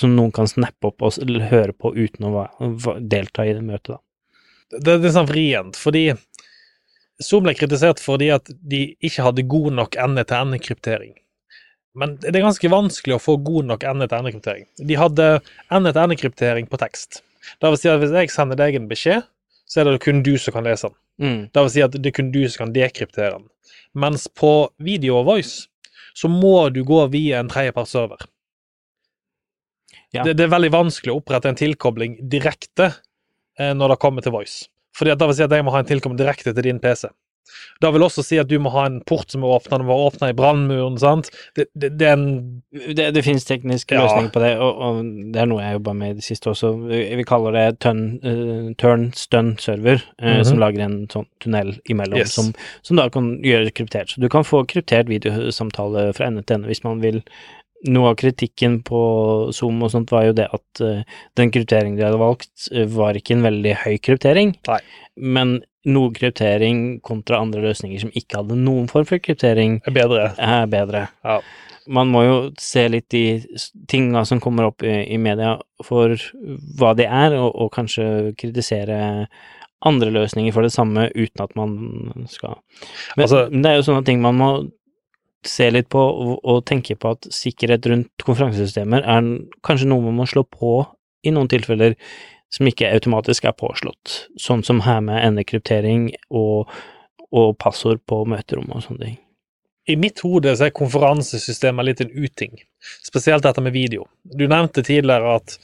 som 0.00 0.14
noen 0.16 0.32
kan 0.32 0.48
snappe 0.48 0.88
opp 0.88 1.04
og 1.04 1.34
høre 1.50 1.74
på 1.76 1.92
uten 1.92 2.30
å 2.30 2.46
delta 3.00 3.44
i 3.44 3.52
det 3.52 3.64
møtet, 3.64 3.98
da. 3.98 4.00
Det, 4.70 4.98
er 5.00 5.14
sånn 5.14 5.28
vrient, 5.30 5.78
fordi 5.78 6.12
Zoom 7.20 7.44
ble 7.44 7.56
kritisert 7.58 8.00
fordi 8.00 8.30
at 8.32 8.48
de 8.48 8.84
ikke 9.04 9.24
hadde 9.26 9.48
god 9.50 9.74
nok 9.76 9.98
ende-til-ende-kryptering. 10.00 11.16
Men 11.98 12.14
det 12.22 12.32
er 12.32 12.44
ganske 12.44 12.70
vanskelig 12.70 13.16
å 13.16 13.22
få 13.22 13.34
god 13.44 13.66
nok 13.72 13.84
ende-til-ende-kryptering. 13.90 14.68
De 14.78 14.96
hadde 14.96 15.26
ende-til-ende-kryptering 15.74 16.70
på 16.70 16.80
tekst. 16.80 17.20
Det 17.58 17.72
vil 17.72 17.80
si 17.80 17.90
at 17.90 18.00
hvis 18.00 18.14
jeg 18.14 18.32
sender 18.32 18.58
deg 18.60 18.78
en 18.78 18.88
beskjed, 18.90 19.26
så 19.70 19.82
er 19.82 19.90
det 19.90 20.02
kun 20.04 20.22
du 20.26 20.36
som 20.40 20.54
kan 20.54 20.66
lese 20.66 20.88
den. 20.88 20.98
Mm. 21.20 21.40
Det 21.52 21.64
vil 21.64 21.72
si 21.74 21.84
at 21.84 21.96
det 21.96 22.12
er 22.12 22.16
kun 22.16 22.32
du 22.34 22.42
som 22.46 22.64
kan 22.64 22.74
dekryptere 22.74 23.34
den. 23.36 23.48
Mens 23.98 24.28
på 24.28 24.70
video 24.82 25.18
og 25.20 25.28
voice 25.28 25.66
så 26.16 26.30
må 26.30 26.68
du 26.74 26.82
gå 26.86 27.02
via 27.12 27.40
en 27.40 27.50
tredjepartsserver. 27.50 28.24
Ja. 30.10 30.24
Det, 30.24 30.34
det 30.38 30.46
er 30.46 30.54
veldig 30.54 30.72
vanskelig 30.74 31.12
å 31.12 31.20
opprette 31.20 31.50
en 31.50 31.58
tilkobling 31.58 32.16
direkte 32.30 32.90
når 33.76 33.94
det 33.94 34.02
kommer 34.02 34.24
til 34.24 34.32
voice. 34.32 34.68
Fordi 34.96 35.12
at 35.12 35.18
det 35.20 35.26
vil 35.30 35.36
si 35.38 35.42
at 35.46 35.52
jeg 35.52 35.64
må 35.64 35.74
ha 35.74 35.82
en 35.82 35.90
tilkommer 35.90 36.18
direkte 36.18 36.54
til 36.54 36.66
din 36.66 36.80
PC. 36.82 37.08
Det 37.82 37.88
vil 37.94 38.04
også 38.04 38.22
si 38.22 38.36
at 38.38 38.48
du 38.50 38.58
må 38.62 38.70
ha 38.74 38.84
en 38.86 39.00
port 39.08 39.32
som 39.32 39.42
er 39.42 39.54
åpna, 39.56 39.78
den 39.80 39.86
må 39.88 39.94
være 39.94 40.10
åpna 40.10 40.28
i 40.30 40.34
brannmuren. 40.36 40.98
sant? 41.00 41.30
Det, 41.56 41.66
det, 41.74 41.92
det 41.98 42.08
en 42.12 42.26
Det, 42.70 43.08
det 43.14 43.24
finnes 43.24 43.44
tekniske 43.48 43.94
Ja. 43.94 44.04
løsninger 44.04 44.30
på 44.30 44.42
det, 44.44 44.52
og, 44.62 44.78
og 44.78 45.00
det 45.34 45.40
er 45.40 45.48
noe 45.50 45.62
jeg 45.64 45.78
jobba 45.78 45.94
med 45.96 46.10
i 46.10 46.18
det 46.20 46.24
siste 46.24 46.50
også. 46.52 46.72
Vi 46.86 47.00
vi 47.16 47.24
kaller 47.26 47.56
det 47.56 47.80
turn, 47.80 48.20
uh, 48.22 48.70
turn 48.78 49.10
stun 49.16 49.56
server, 49.58 49.98
uh, 50.22 50.28
mm 50.28 50.34
-hmm. 50.36 50.44
som 50.44 50.58
lager 50.58 50.84
en 50.84 51.08
sånn 51.08 51.26
tunnel 51.40 51.80
imellom, 51.90 52.18
Yes. 52.18 52.34
som, 52.34 52.52
som 52.82 52.96
da 52.96 53.08
kan 53.08 53.40
gjøre 53.42 53.70
kryptert. 53.70 54.10
Så 54.10 54.20
du 54.20 54.28
kan 54.28 54.44
få 54.44 54.64
kryptert 54.64 55.08
videosamtale 55.08 56.12
fra 56.12 56.26
ende 56.26 56.42
til 56.42 56.54
ende 56.54 56.66
hvis 56.68 56.84
man 56.84 57.00
vil. 57.02 57.22
Noe 57.88 58.10
av 58.12 58.18
kritikken 58.20 58.82
på 58.84 59.00
Zoom 59.56 59.80
og 59.86 59.92
sånt 59.94 60.10
var 60.12 60.26
jo 60.26 60.36
det 60.36 60.50
at 60.52 60.82
uh, 60.84 61.00
den 61.38 61.52
krypteringen 61.54 61.96
de 61.96 62.04
hadde 62.04 62.20
valgt, 62.20 62.52
uh, 62.74 62.84
var 62.92 63.16
ikke 63.16 63.38
en 63.38 63.46
veldig 63.46 63.74
høy 63.86 63.94
kryptering, 64.04 64.52
Nei. 64.68 64.80
men 65.16 65.60
noe 65.88 66.12
kryptering 66.12 67.00
kontra 67.00 67.40
andre 67.40 67.62
løsninger 67.64 68.02
som 68.02 68.12
ikke 68.12 68.42
hadde 68.42 68.58
noen 68.60 68.90
form 68.90 69.06
for 69.08 69.22
kryptering, 69.24 69.78
er 69.88 69.96
bedre. 69.96 70.26
er 70.36 70.68
bedre. 70.68 71.06
Ja. 71.24 71.38
Man 71.90 72.10
må 72.12 72.22
jo 72.26 72.34
se 72.60 72.84
litt 72.92 73.08
de 73.10 73.40
tinga 73.88 74.26
som 74.28 74.42
kommer 74.44 74.68
opp 74.68 74.84
i, 74.84 74.98
i 75.08 75.16
media 75.18 75.54
for 75.82 76.12
hva 76.78 76.92
de 76.98 77.08
er, 77.08 77.38
og, 77.38 77.48
og 77.56 77.72
kanskje 77.74 78.34
kritisere 78.38 79.00
andre 79.88 80.10
løsninger 80.12 80.52
for 80.52 80.66
det 80.66 80.74
samme 80.74 81.08
uten 81.14 81.40
at 81.40 81.56
man 81.56 82.26
skal 82.28 82.58
Men 83.16 83.24
Altså- 83.24 83.48
det 83.48 83.66
er 83.66 83.76
jo 83.76 83.86
sånne 83.88 84.04
ting 84.04 84.20
man 84.20 84.36
må 84.36 84.50
se 85.46 85.70
litt 85.72 85.88
på 85.92 86.00
og, 86.00 86.64
tenke 86.68 86.96
på 87.00 87.14
at 87.14 87.28
sikkerhet 87.32 87.86
rundt 87.90 88.24
konferansesystemer 88.26 89.06
er 89.08 89.30
kanskje 89.66 89.88
noe 89.88 90.04
man 90.04 90.18
må 90.20 90.28
slå 90.28 90.44
på 90.44 90.82
i 91.26 91.32
noen 91.34 91.50
tilfeller 91.52 91.96
som 92.50 92.66
ikke 92.66 92.90
automatisk 92.90 93.46
er 93.46 93.54
påslått, 93.56 94.26
sånn 94.40 94.64
som 94.66 94.82
her 94.84 95.00
med 95.06 95.22
endekryptering 95.22 96.08
og, 96.34 96.70
og 97.30 97.52
passord 97.62 98.02
på 98.10 98.24
møterom 98.28 98.72
og 98.74 98.82
sånne 98.84 99.04
ting. 99.06 99.18
I 99.90 99.96
mitt 99.98 100.20
hode 100.22 100.52
så 100.58 100.66
er 100.66 100.74
konferansesystemet 100.76 101.86
litt 101.86 102.02
en 102.04 102.12
uting, 102.12 102.58
spesielt 103.06 103.46
dette 103.46 103.62
med 103.64 103.74
video. 103.74 104.04
Du 104.22 104.44
nevnte 104.50 104.84
tidligere 104.86 105.38
at 105.38 105.56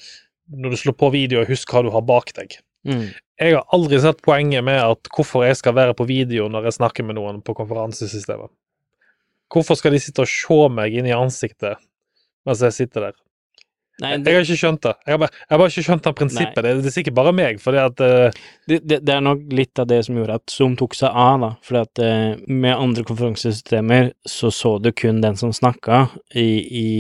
når 0.46 0.72
du 0.72 0.78
slår 0.80 0.96
på 0.98 1.10
video, 1.14 1.44
husk 1.46 1.72
hva 1.74 1.82
du 1.82 1.90
har 1.94 2.06
bak 2.06 2.32
deg. 2.38 2.56
Mm. 2.86 3.08
Jeg 3.42 3.56
har 3.56 3.66
aldri 3.74 3.98
sett 4.00 4.22
poenget 4.24 4.64
med 4.64 4.78
at 4.78 5.10
hvorfor 5.12 5.44
jeg 5.44 5.58
skal 5.58 5.74
være 5.76 5.96
på 5.98 6.06
video 6.08 6.46
når 6.48 6.70
jeg 6.70 6.78
snakker 6.78 7.06
med 7.06 7.18
noen 7.18 7.42
på 7.44 7.54
konferansesystemet. 7.58 8.52
Hvorfor 9.52 9.78
skal 9.78 9.94
de 9.94 10.02
sitte 10.02 10.24
og 10.24 10.30
se 10.30 10.58
meg 10.72 10.96
inn 10.96 11.08
i 11.08 11.14
ansiktet 11.16 11.80
mens 12.46 12.62
jeg 12.62 12.74
sitter 12.74 13.08
der? 13.08 13.16
Nei, 13.96 14.10
Jeg 14.20 14.34
har 14.34 14.42
ikke 14.44 14.58
skjønt 14.60 14.82
det. 14.84 14.92
Jeg 15.06 15.14
har 15.14 15.20
bare, 15.22 15.32
jeg 15.40 15.54
har 15.54 15.60
bare 15.60 15.72
ikke 15.72 15.82
skjønt 15.86 16.04
det 16.04 16.10
prinsippet. 16.18 16.58
Det, 16.66 16.72
det 16.84 16.90
er 16.90 16.94
sikkert 16.98 17.14
bare 17.16 17.32
meg, 17.32 17.60
fordi 17.64 17.78
at 17.80 18.02
uh... 18.04 18.42
det, 18.68 18.80
det, 18.84 18.98
det 19.08 19.14
er 19.14 19.22
nok 19.24 19.46
litt 19.56 19.80
av 19.80 19.88
det 19.88 20.02
som 20.04 20.18
gjorde 20.18 20.36
at 20.36 20.52
Zoom 20.52 20.74
tok 20.76 20.96
seg 20.98 21.16
av, 21.16 21.38
da. 21.40 21.50
Fordi 21.64 21.80
at 21.80 22.02
uh, 22.04 22.42
med 22.52 22.74
andre 22.74 23.06
konferansesystemer 23.08 24.10
så 24.28 24.52
så 24.52 24.74
du 24.84 24.90
kun 24.92 25.22
den 25.24 25.40
som 25.40 25.54
snakka, 25.56 26.02
i, 26.36 26.48
i, 26.82 26.90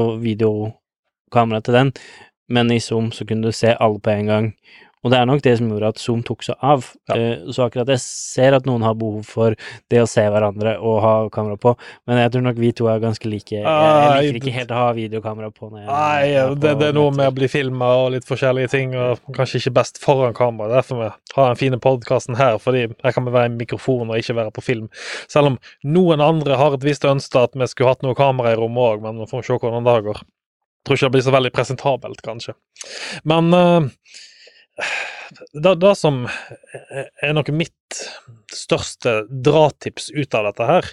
og 0.00 0.22
videokameraet 0.24 1.68
til 1.68 1.76
den, 1.76 1.92
men 2.48 2.72
i 2.72 2.80
Zoom 2.80 3.12
så 3.12 3.28
kunne 3.28 3.52
du 3.52 3.56
se 3.56 3.76
alle 3.76 4.00
på 4.00 4.16
en 4.16 4.32
gang. 4.32 4.50
Og 5.06 5.12
det 5.12 5.20
er 5.20 5.28
nok 5.30 5.42
det 5.44 5.52
som 5.60 5.68
gjorde 5.70 5.90
at 5.94 6.00
Zoom 6.02 6.22
tok 6.26 6.42
seg 6.42 6.58
av. 6.66 6.88
Ja. 7.06 7.16
Eh, 7.16 7.50
så 7.54 7.66
akkurat 7.68 7.90
jeg 7.94 8.02
ser 8.02 8.56
at 8.56 8.66
noen 8.66 8.82
har 8.82 8.96
behov 8.98 9.22
for 9.28 9.54
det 9.92 10.00
å 10.02 10.08
se 10.10 10.24
hverandre 10.26 10.72
og 10.82 10.96
ha 11.04 11.12
kamera 11.32 11.58
på, 11.62 11.76
men 12.10 12.18
jeg 12.24 12.32
tror 12.34 12.46
nok 12.48 12.58
vi 12.58 12.72
to 12.74 12.88
er 12.90 13.02
ganske 13.02 13.30
like. 13.30 13.54
Jeg, 13.54 13.62
jeg 13.62 14.26
liker 14.26 14.40
ikke 14.40 14.56
helt 14.56 14.74
å 14.74 14.80
ha 14.80 14.88
videokamera 14.96 15.52
på 15.54 15.70
når 15.70 15.84
jeg 15.84 15.88
Nei, 15.92 16.44
på 16.50 16.58
det, 16.64 16.74
det 16.82 16.90
er 16.90 16.98
noe 16.98 17.14
med 17.14 17.30
å 17.30 17.36
bli 17.36 17.50
filma 17.50 17.92
og 18.02 18.10
litt 18.16 18.26
forskjellige 18.26 18.72
ting, 18.74 18.96
og 18.98 19.22
kanskje 19.36 19.62
ikke 19.62 19.76
best 19.78 20.02
foran 20.02 20.34
kamera. 20.36 20.72
Derfor 20.80 21.02
vi 21.04 21.10
har 21.36 21.52
den 21.52 21.60
fine 21.62 21.80
podkasten 21.82 22.38
her, 22.40 22.58
fordi 22.62 22.86
jeg 22.88 23.16
kan 23.16 23.30
være 23.30 23.52
i 23.52 23.56
mikrofon 23.56 24.10
og 24.10 24.18
ikke 24.18 24.38
være 24.40 24.54
på 24.56 24.64
film. 24.64 24.90
Selv 25.30 25.52
om 25.52 25.60
noen 25.86 26.24
andre 26.24 26.58
har 26.58 26.74
et 26.74 26.86
visst 26.86 27.06
ønske 27.06 27.46
at 27.46 27.54
vi 27.54 27.70
skulle 27.70 27.94
hatt 27.94 28.02
noe 28.06 28.18
kamera 28.18 28.56
i 28.56 28.58
rommet 28.58 28.96
òg, 28.96 29.04
men 29.06 29.22
vi 29.22 29.30
får 29.30 29.46
se 29.46 29.60
hvordan 29.62 29.86
det 29.86 30.00
går. 30.08 30.24
Tror 30.86 30.98
ikke 30.98 31.08
det 31.08 31.14
blir 31.16 31.26
så 31.26 31.34
veldig 31.34 31.52
presentabelt, 31.54 32.22
kanskje. 32.22 32.54
Men 33.26 33.54
eh, 33.54 33.88
det, 35.52 35.92
som 35.98 36.24
er 36.26 37.36
noe 37.36 37.54
mitt 37.54 38.00
største 38.52 39.22
dratips 39.28 40.10
ut 40.14 40.34
av 40.36 40.50
dette 40.50 40.68
her, 40.68 40.90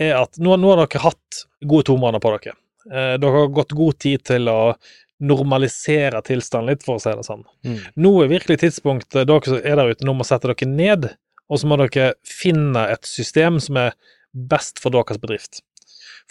er 0.00 0.18
at 0.20 0.38
nå, 0.42 0.56
nå 0.60 0.74
har 0.74 0.84
dere 0.84 1.04
hatt 1.06 1.44
gode 1.64 1.88
to 1.90 1.96
måneder 2.00 2.22
på 2.22 2.34
dere. 2.36 2.56
Eh, 2.90 3.14
Dere 3.22 3.44
har 3.44 3.52
gått 3.54 3.74
god 3.78 3.98
tid 4.02 4.24
til 4.26 4.48
å 4.50 4.74
normalisere 5.22 6.18
tilstanden 6.26 6.72
litt, 6.72 6.82
for 6.82 6.98
å 6.98 7.02
si 7.02 7.12
det 7.14 7.26
sånn. 7.26 7.44
Mm. 7.66 7.76
Nå 8.02 8.12
er 8.24 8.32
virkelig 8.32 8.58
tidspunktet 8.64 9.28
dere 9.30 9.46
som 9.46 9.60
er 9.60 9.78
der 9.78 9.92
ute, 9.92 10.06
nå 10.06 10.16
må 10.18 10.26
sette 10.26 10.50
dere 10.50 10.66
ned, 10.70 11.12
og 11.46 11.60
så 11.60 11.68
må 11.70 11.78
dere 11.78 12.14
finne 12.26 12.88
et 12.90 13.06
system 13.06 13.60
som 13.62 13.78
er 13.78 13.94
best 14.32 14.82
for 14.82 14.94
deres 14.94 15.20
bedrift. 15.22 15.62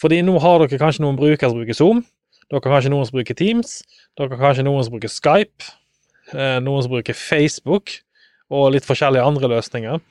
Fordi 0.01 0.19
nå 0.25 0.35
har 0.43 0.63
dere 0.63 0.81
kanskje 0.81 1.05
noen 1.05 1.19
brukere 1.19 1.51
som 1.51 1.61
bruker 1.61 1.77
Zoom, 1.77 2.03
dere 2.49 2.59
har 2.65 2.75
kanskje 2.75 2.91
noen 2.91 3.07
som 3.07 3.19
bruker 3.19 3.37
Teams, 3.39 3.77
dere 4.19 4.33
har 4.33 4.43
kanskje 4.49 4.67
noen 4.67 4.83
som 4.83 4.97
bruker 4.97 5.13
Skype, 5.13 5.71
noen 6.33 6.85
som 6.85 6.91
bruker 6.93 7.17
Facebook, 7.17 7.95
og 8.51 8.73
litt 8.75 8.87
forskjellige 8.87 9.23
andre 9.23 9.49
løsninger. 9.53 10.01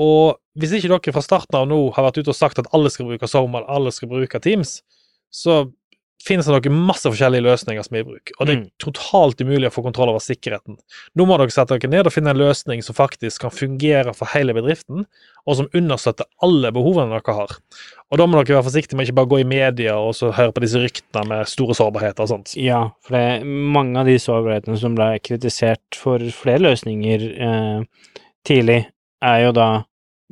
Og 0.00 0.38
hvis 0.58 0.72
ikke 0.76 0.90
dere 0.92 1.14
fra 1.14 1.24
starten 1.24 1.58
av 1.58 1.66
nå 1.68 1.78
har 1.96 2.06
vært 2.06 2.22
ute 2.22 2.32
og 2.32 2.38
sagt 2.38 2.60
at 2.62 2.70
alle 2.76 2.90
skal 2.92 3.08
bruke 3.10 3.28
Zoom, 3.28 3.56
alle 3.60 3.92
skal 3.92 4.10
bruke 4.10 4.40
Teams, 4.42 4.80
så 5.32 5.64
finnes 6.22 6.46
det 6.46 6.54
noen 6.54 6.76
masse 6.86 7.08
forskjellige 7.10 7.42
løsninger 7.42 7.82
som 7.84 7.96
er 7.96 8.04
i 8.04 8.06
bruk, 8.06 8.30
og 8.38 8.46
det 8.46 8.52
er 8.54 8.60
Mm. 8.62 8.70
totalt 8.78 9.40
umulig 9.42 9.66
å 9.68 9.74
få 9.74 9.82
kontroll 9.82 10.08
over 10.12 10.20
sikkerheten. 10.22 10.78
Nå 11.18 11.26
må 11.26 11.36
dere 11.38 11.50
sette 11.50 11.74
dere 11.78 11.90
ned 11.90 12.06
og 12.06 12.12
finne 12.14 12.30
en 12.30 12.38
løsning 12.38 12.82
som 12.82 12.94
faktisk 12.94 13.40
kan 13.40 13.50
fungere 13.50 14.14
for 14.14 14.26
hele 14.26 14.54
bedriften, 14.54 15.06
og 15.46 15.56
som 15.56 15.68
understøtter 15.74 16.24
alle 16.42 16.70
behovene 16.70 17.10
dere 17.18 17.34
har. 17.34 17.56
Og 18.12 18.18
da 18.18 18.26
må 18.26 18.44
dere 18.44 18.62
være 18.62 18.68
forsiktige 18.70 18.94
med 18.96 19.08
ikke 19.08 19.18
bare 19.18 19.32
gå 19.32 19.40
i 19.40 19.48
media 19.50 19.96
og 19.98 20.14
så 20.14 20.32
høre 20.32 20.52
på 20.52 20.62
disse 20.62 20.78
ryktene 20.78 21.26
med 21.26 21.46
store 21.50 21.74
sårbarheter 21.74 22.20
og 22.22 22.28
sånt. 22.28 22.54
Ja, 22.56 22.90
for 23.02 23.16
det 23.16 23.22
er 23.42 23.44
mange 23.44 23.98
av 23.98 24.06
de 24.06 24.14
sårbarhetene 24.18 24.78
som 24.78 24.94
ble 24.94 25.18
kritisert 25.18 25.80
for 25.98 26.18
flere 26.18 26.62
løsninger 26.62 27.26
eh, 27.40 27.84
tidlig, 28.46 28.86
er 29.22 29.44
jo 29.46 29.52
da 29.52 29.84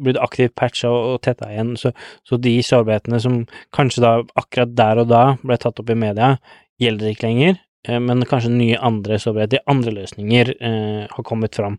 blitt 0.02 0.20
aktivt 0.20 0.56
patcha 0.58 0.90
og, 0.90 1.14
og 1.14 1.22
tetta 1.26 1.50
igjen, 1.52 1.74
så, 1.80 1.92
så 2.26 2.38
de 2.40 2.56
sårbarhetene 2.66 3.20
som 3.22 3.42
kanskje 3.76 4.04
da 4.04 4.14
akkurat 4.40 4.74
der 4.78 5.02
og 5.04 5.10
da 5.12 5.24
ble 5.42 5.58
tatt 5.60 5.80
opp 5.82 5.92
i 5.92 5.98
media, 5.98 6.34
gjelder 6.80 7.12
ikke 7.12 7.28
lenger, 7.28 7.60
eh, 7.88 8.00
men 8.02 8.26
kanskje 8.28 8.52
nye 8.54 8.80
andre 8.90 9.20
sårbarheter, 9.22 9.64
andre 9.70 9.94
løsninger, 10.00 10.54
eh, 10.58 11.06
har 11.12 11.26
kommet 11.26 11.58
fram. 11.60 11.78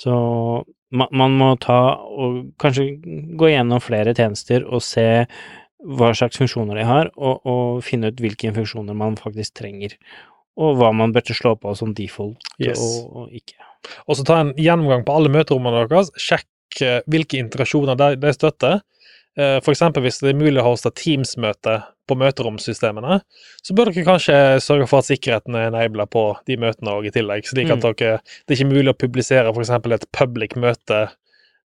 Så 0.00 0.14
man, 0.94 1.10
man 1.12 1.36
må 1.40 1.50
ta 1.62 1.80
og 1.96 2.40
kanskje 2.62 2.88
gå 3.38 3.50
gjennom 3.52 3.82
flere 3.82 4.14
tjenester 4.16 4.66
og 4.68 4.84
se 4.84 5.06
hva 5.84 6.14
slags 6.16 6.38
funksjoner 6.40 6.80
de 6.80 6.86
har, 6.88 7.10
og, 7.16 7.44
og 7.44 7.82
finne 7.84 8.08
ut 8.12 8.22
hvilke 8.22 8.54
funksjoner 8.56 8.96
man 8.96 9.18
faktisk 9.20 9.58
trenger, 9.60 9.96
og 10.56 10.78
hva 10.78 10.92
man 10.96 11.12
burde 11.12 11.34
slå 11.36 11.56
på 11.60 11.74
som 11.76 11.92
default 11.96 12.40
Yes. 12.62 12.78
og, 12.78 13.24
og 13.24 13.36
ikke. 13.36 13.58
Og 14.08 14.16
så 14.16 14.24
ta 14.24 14.40
en 14.40 14.54
gjennomgang 14.56 15.04
på 15.04 15.16
alle 15.18 15.32
møterommene 15.32 15.84
deres. 15.90 16.12
Sjekk 16.20 16.46
hvilke 17.10 17.38
integrasjoner 17.40 17.98
de, 18.00 18.10
de 18.22 18.32
støtter. 18.34 18.80
F.eks. 19.34 19.64
For 19.66 19.72
eksempel 19.74 20.04
hvis 20.04 20.20
det 20.22 20.30
er 20.30 20.38
mulig 20.38 20.60
å 20.62 20.68
hoste 20.68 20.92
Teams-møte 20.94 21.80
på 22.06 22.14
møteromsystemene, 22.20 23.16
så 23.64 23.74
bør 23.74 23.90
dere 23.90 24.04
kanskje 24.06 24.36
sørge 24.62 24.86
for 24.86 25.02
at 25.02 25.08
sikkerheten 25.08 25.56
er 25.58 25.70
enabla 25.72 26.06
på 26.06 26.22
de 26.46 26.58
møtene 26.60 26.92
òg, 26.92 27.08
i 27.08 27.14
tillegg, 27.14 27.48
slik 27.48 27.72
at 27.72 27.80
Mm. 27.80 27.96
dere, 27.98 28.20
det 28.46 28.54
er 28.54 28.60
ikke 28.60 28.70
mulig 28.70 28.92
å 28.92 28.98
publisere 29.00 29.50
f.eks. 29.50 29.70
et 29.70 30.06
public 30.12 30.54
møte 30.54 31.00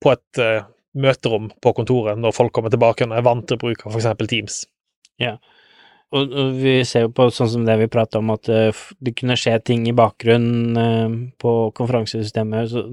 på 0.04 0.12
et 0.12 0.42
uh, 0.44 0.66
møterom 0.94 1.52
på 1.62 1.74
kontoret 1.78 2.20
når 2.20 2.36
folk 2.36 2.52
kommer 2.52 2.70
tilbake 2.74 3.08
og 3.08 3.16
er 3.16 3.22
vant 3.26 3.48
til 3.48 3.56
å 3.56 3.64
bruke 3.64 3.88
f.eks. 3.88 4.28
Teams. 4.28 4.66
Og, 6.14 6.30
og 6.30 6.52
vi 6.62 6.76
ser 6.86 7.08
jo 7.08 7.14
på 7.16 7.26
sånn 7.34 7.50
som 7.50 7.64
det 7.66 7.76
vi 7.82 7.90
pratet 7.92 8.20
om, 8.20 8.30
at 8.36 8.50
eh, 8.52 8.84
det 9.02 9.16
kunne 9.18 9.38
skje 9.40 9.56
ting 9.66 9.88
i 9.90 9.96
bakgrunnen 9.98 10.78
eh, 10.78 11.16
på 11.42 11.54
konferansesystemet, 11.78 12.70
så 12.70 12.86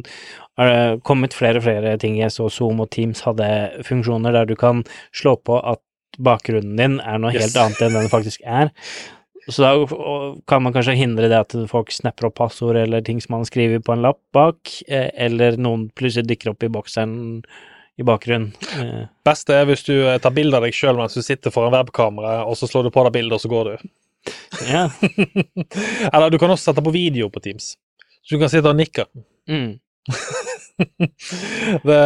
har 0.61 0.71
det 0.73 1.05
kommet 1.09 1.37
flere 1.37 1.61
og 1.61 1.67
flere 1.67 1.95
ting. 2.01 2.17
Jeg 2.21 2.33
så 2.33 2.49
Zoom 2.53 2.81
og 2.81 2.91
Teams 2.95 3.23
hadde 3.27 3.49
funksjoner 3.87 4.37
der 4.37 4.49
du 4.49 4.57
kan 4.59 4.85
slå 5.13 5.37
på 5.37 5.61
at 5.61 5.83
bakgrunnen 6.21 6.77
din 6.81 6.99
er 7.01 7.21
noe 7.23 7.33
Yes. 7.35 7.51
helt 7.51 7.61
annet 7.63 7.83
enn 7.87 7.99
den 8.01 8.13
faktisk 8.13 8.43
er. 8.45 8.73
Så 9.51 9.65
da 9.65 9.73
kan 10.49 10.63
man 10.63 10.75
kanskje 10.75 10.99
hindre 10.99 11.29
det 11.31 11.39
at 11.39 11.55
folk 11.71 11.93
snapper 11.95 12.29
opp 12.29 12.37
passord 12.39 12.77
eller 12.77 13.03
ting 13.05 13.21
som 13.23 13.39
man 13.39 13.47
skriver 13.49 13.81
på 13.83 13.95
en 13.95 14.05
lapp 14.05 14.21
bak, 14.37 14.59
eh, 14.89 15.11
eller 15.17 15.57
noen 15.57 15.89
plutselig 15.97 16.29
dykker 16.29 16.53
opp 16.53 16.65
i 16.67 16.73
bokseren 16.73 17.43
i 18.01 18.07
bakgrunnen. 18.07 18.53
Eh, 18.81 19.03
Beste 19.27 19.57
er 19.57 19.69
hvis 19.69 19.85
du 19.85 19.95
eh, 19.99 20.19
tar 20.23 20.33
bilde 20.37 20.57
av 20.57 20.65
deg 20.65 20.77
sjøl 20.77 20.97
mens 20.99 21.17
du 21.17 21.23
sitter 21.25 21.53
foran 21.55 21.75
webkamera, 21.75 22.41
og 22.49 22.57
så 22.59 22.69
slår 22.71 22.89
du 22.89 22.95
på 22.95 23.05
deg 23.07 23.15
bildet, 23.19 23.37
og 23.37 23.43
så 23.45 23.53
går 23.53 23.71
du. 23.71 23.91
ja. 24.71 24.87
Eller 26.13 26.33
du 26.33 26.39
kan 26.41 26.53
også 26.53 26.71
sette 26.71 26.85
på 26.85 26.95
video 26.95 27.31
på 27.33 27.43
Teams, 27.45 27.75
så 28.25 28.37
du 28.37 28.43
kan 28.43 28.53
sitte 28.53 28.73
og 28.73 28.79
nikke. 28.81 29.07
Mm. 29.51 29.79
det, 31.89 32.01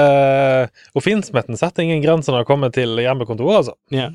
og 0.94 1.04
Finnsmetten 1.04 1.59
setter 1.59 1.87
ingen 1.87 2.02
grenser 2.02 2.35
når 2.35 2.42
det 2.42 2.50
kommer 2.50 2.74
til 2.74 2.98
hjemmekontor, 2.98 3.54
altså. 3.61 3.78
Ja. 3.94 4.11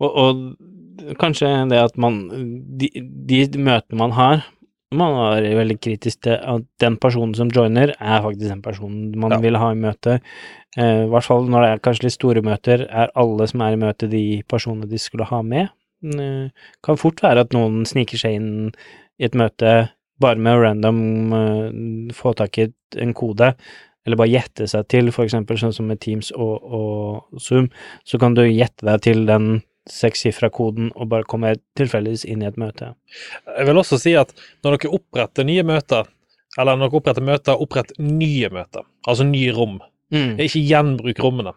Og, 0.00 0.10
og 0.14 1.16
kanskje 1.20 1.50
det 1.70 1.82
at 1.82 1.98
man 2.00 2.22
de, 2.78 2.88
de 3.02 3.44
møtene 3.58 3.98
man 3.98 4.14
har 4.16 4.46
Man 4.92 5.14
er 5.36 5.44
veldig 5.54 5.76
kritisk 5.78 6.24
til 6.26 6.34
at 6.34 6.64
den 6.82 6.96
personen 6.98 7.34
som 7.38 7.50
joiner, 7.54 7.92
er 8.00 8.22
faktisk 8.24 8.48
den 8.50 8.62
personen 8.62 9.12
man 9.16 9.30
Ja. 9.30 9.38
vil 9.38 9.56
ha 9.56 9.70
i 9.70 9.78
møte. 9.78 10.20
Eh, 10.76 11.04
I 11.04 11.08
hvert 11.08 11.24
fall 11.24 11.46
når 11.46 11.62
det 11.62 11.70
er 11.70 11.78
kanskje 11.84 12.02
litt 12.04 12.16
store 12.18 12.42
møter, 12.42 12.86
er 12.90 13.10
alle 13.14 13.46
som 13.46 13.60
er 13.62 13.72
i 13.72 13.76
møte, 13.76 14.08
de 14.10 14.42
personene 14.48 14.88
de 14.90 14.98
skulle 14.98 15.24
ha 15.30 15.42
med. 15.42 15.68
Eh, 16.04 16.48
kan 16.82 16.96
fort 16.96 17.22
være 17.22 17.40
at 17.40 17.50
noen 17.52 17.84
sniker 17.86 18.18
seg 18.18 18.34
inn 18.34 18.72
i 19.20 19.24
et 19.24 19.34
møte 19.34 19.90
bare 20.20 20.36
med 20.36 20.56
å 20.58 20.62
random 20.62 21.32
eh, 21.32 22.12
få 22.12 22.34
tak 22.34 22.58
i 22.58 22.72
en 22.98 23.14
kode, 23.14 23.54
eller 24.06 24.16
bare 24.16 24.32
gjette 24.32 24.66
seg 24.68 24.88
til, 24.88 25.12
for 25.12 25.24
eksempel 25.24 25.56
sånn 25.56 25.72
som 25.74 25.86
med 25.86 26.00
Teams 26.00 26.32
og, 26.32 26.64
og 26.64 27.40
Zoom, 27.40 27.70
så 28.04 28.18
kan 28.18 28.34
du 28.34 28.42
gjette 28.42 28.84
deg 28.84 29.00
til 29.02 29.26
den 29.28 29.62
sekssifra 29.94 30.50
koden 30.54 30.90
og 30.94 31.10
bare 31.12 31.26
komme 31.28 31.54
tilfeldigvis 31.78 32.26
inn 32.28 32.44
i 32.44 32.48
et 32.48 32.58
møte. 32.60 32.92
Jeg 33.56 33.68
vil 33.68 33.80
også 33.80 33.98
si 34.00 34.14
at 34.18 34.32
når 34.64 34.76
dere 34.78 34.94
oppretter 34.98 35.46
nye 35.48 35.64
møter, 35.66 36.08
eller 36.58 36.76
når 36.76 36.88
dere 36.90 37.00
oppretter 37.00 37.26
møter, 37.26 37.64
opprett 37.64 37.94
nye 37.98 38.50
møter, 38.52 38.86
altså 39.06 39.26
nye 39.28 39.54
rom. 39.56 39.78
Mm. 40.14 40.38
Ikke 40.42 40.62
gjenbruk 40.66 41.22
rommene. 41.22 41.54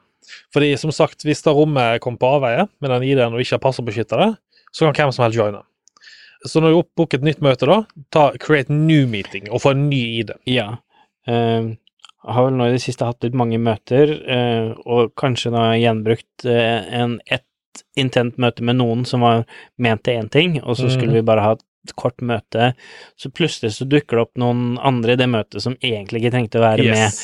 Fordi 0.53 0.71
som 0.79 0.91
sagt, 0.95 1.25
hvis 1.27 1.43
da 1.45 1.53
rommet 1.55 2.01
kommer 2.03 2.21
på 2.21 2.31
avveie 2.37 2.65
med 2.81 2.93
den 2.93 3.05
ID-en 3.09 3.35
og 3.35 3.43
ikke 3.43 3.57
har 3.57 3.63
passordbeskyttere, 3.63 4.33
så 4.73 4.89
kan 4.89 5.07
hvem 5.07 5.15
som 5.15 5.25
helst 5.25 5.39
joine. 5.39 5.61
Så 6.47 6.59
når 6.59 6.73
du 6.73 6.89
booker 6.97 7.21
et 7.21 7.27
nytt 7.27 7.43
møte, 7.43 7.67
da, 7.69 7.83
ta 8.11 8.25
create 8.41 8.73
new 8.73 9.07
meeting 9.07 9.47
og 9.49 9.63
få 9.63 9.73
en 9.75 9.87
ny 9.89 10.01
ID. 10.23 10.33
Ja. 10.49 10.73
Uh, 11.29 11.71
har 12.23 12.47
vel 12.47 12.57
nå 12.57 12.67
i 12.67 12.75
det 12.75 12.83
siste 12.83 13.07
hatt 13.07 13.23
litt 13.23 13.35
mange 13.37 13.59
møter, 13.63 14.11
uh, 14.27 14.73
og 14.83 15.13
kanskje 15.19 15.53
da 15.55 15.69
gjenbrukt 15.79 16.47
uh, 16.47 16.83
en, 16.99 17.17
et 17.73 17.83
intent 17.99 18.37
møte 18.41 18.65
med 18.65 18.77
noen 18.79 19.05
som 19.09 19.23
var 19.25 19.45
ment 19.81 20.03
til 20.05 20.19
én 20.21 20.29
ting, 20.31 20.59
og 20.63 20.77
så 20.77 20.89
skulle 20.91 21.13
mm. 21.13 21.19
vi 21.19 21.27
bare 21.29 21.45
ha 21.45 21.55
et 21.57 21.95
kort 21.99 22.21
møte, 22.23 22.71
så 23.19 23.31
plutselig 23.33 23.73
så 23.77 23.87
dukker 23.89 24.17
det 24.17 24.25
opp 24.27 24.39
noen 24.39 24.77
andre 24.79 25.15
i 25.15 25.19
det 25.19 25.27
møtet 25.31 25.63
som 25.65 25.75
egentlig 25.81 26.21
ikke 26.21 26.33
trengte 26.37 26.61
å 26.61 26.63
være 26.63 26.87
med, 26.93 27.19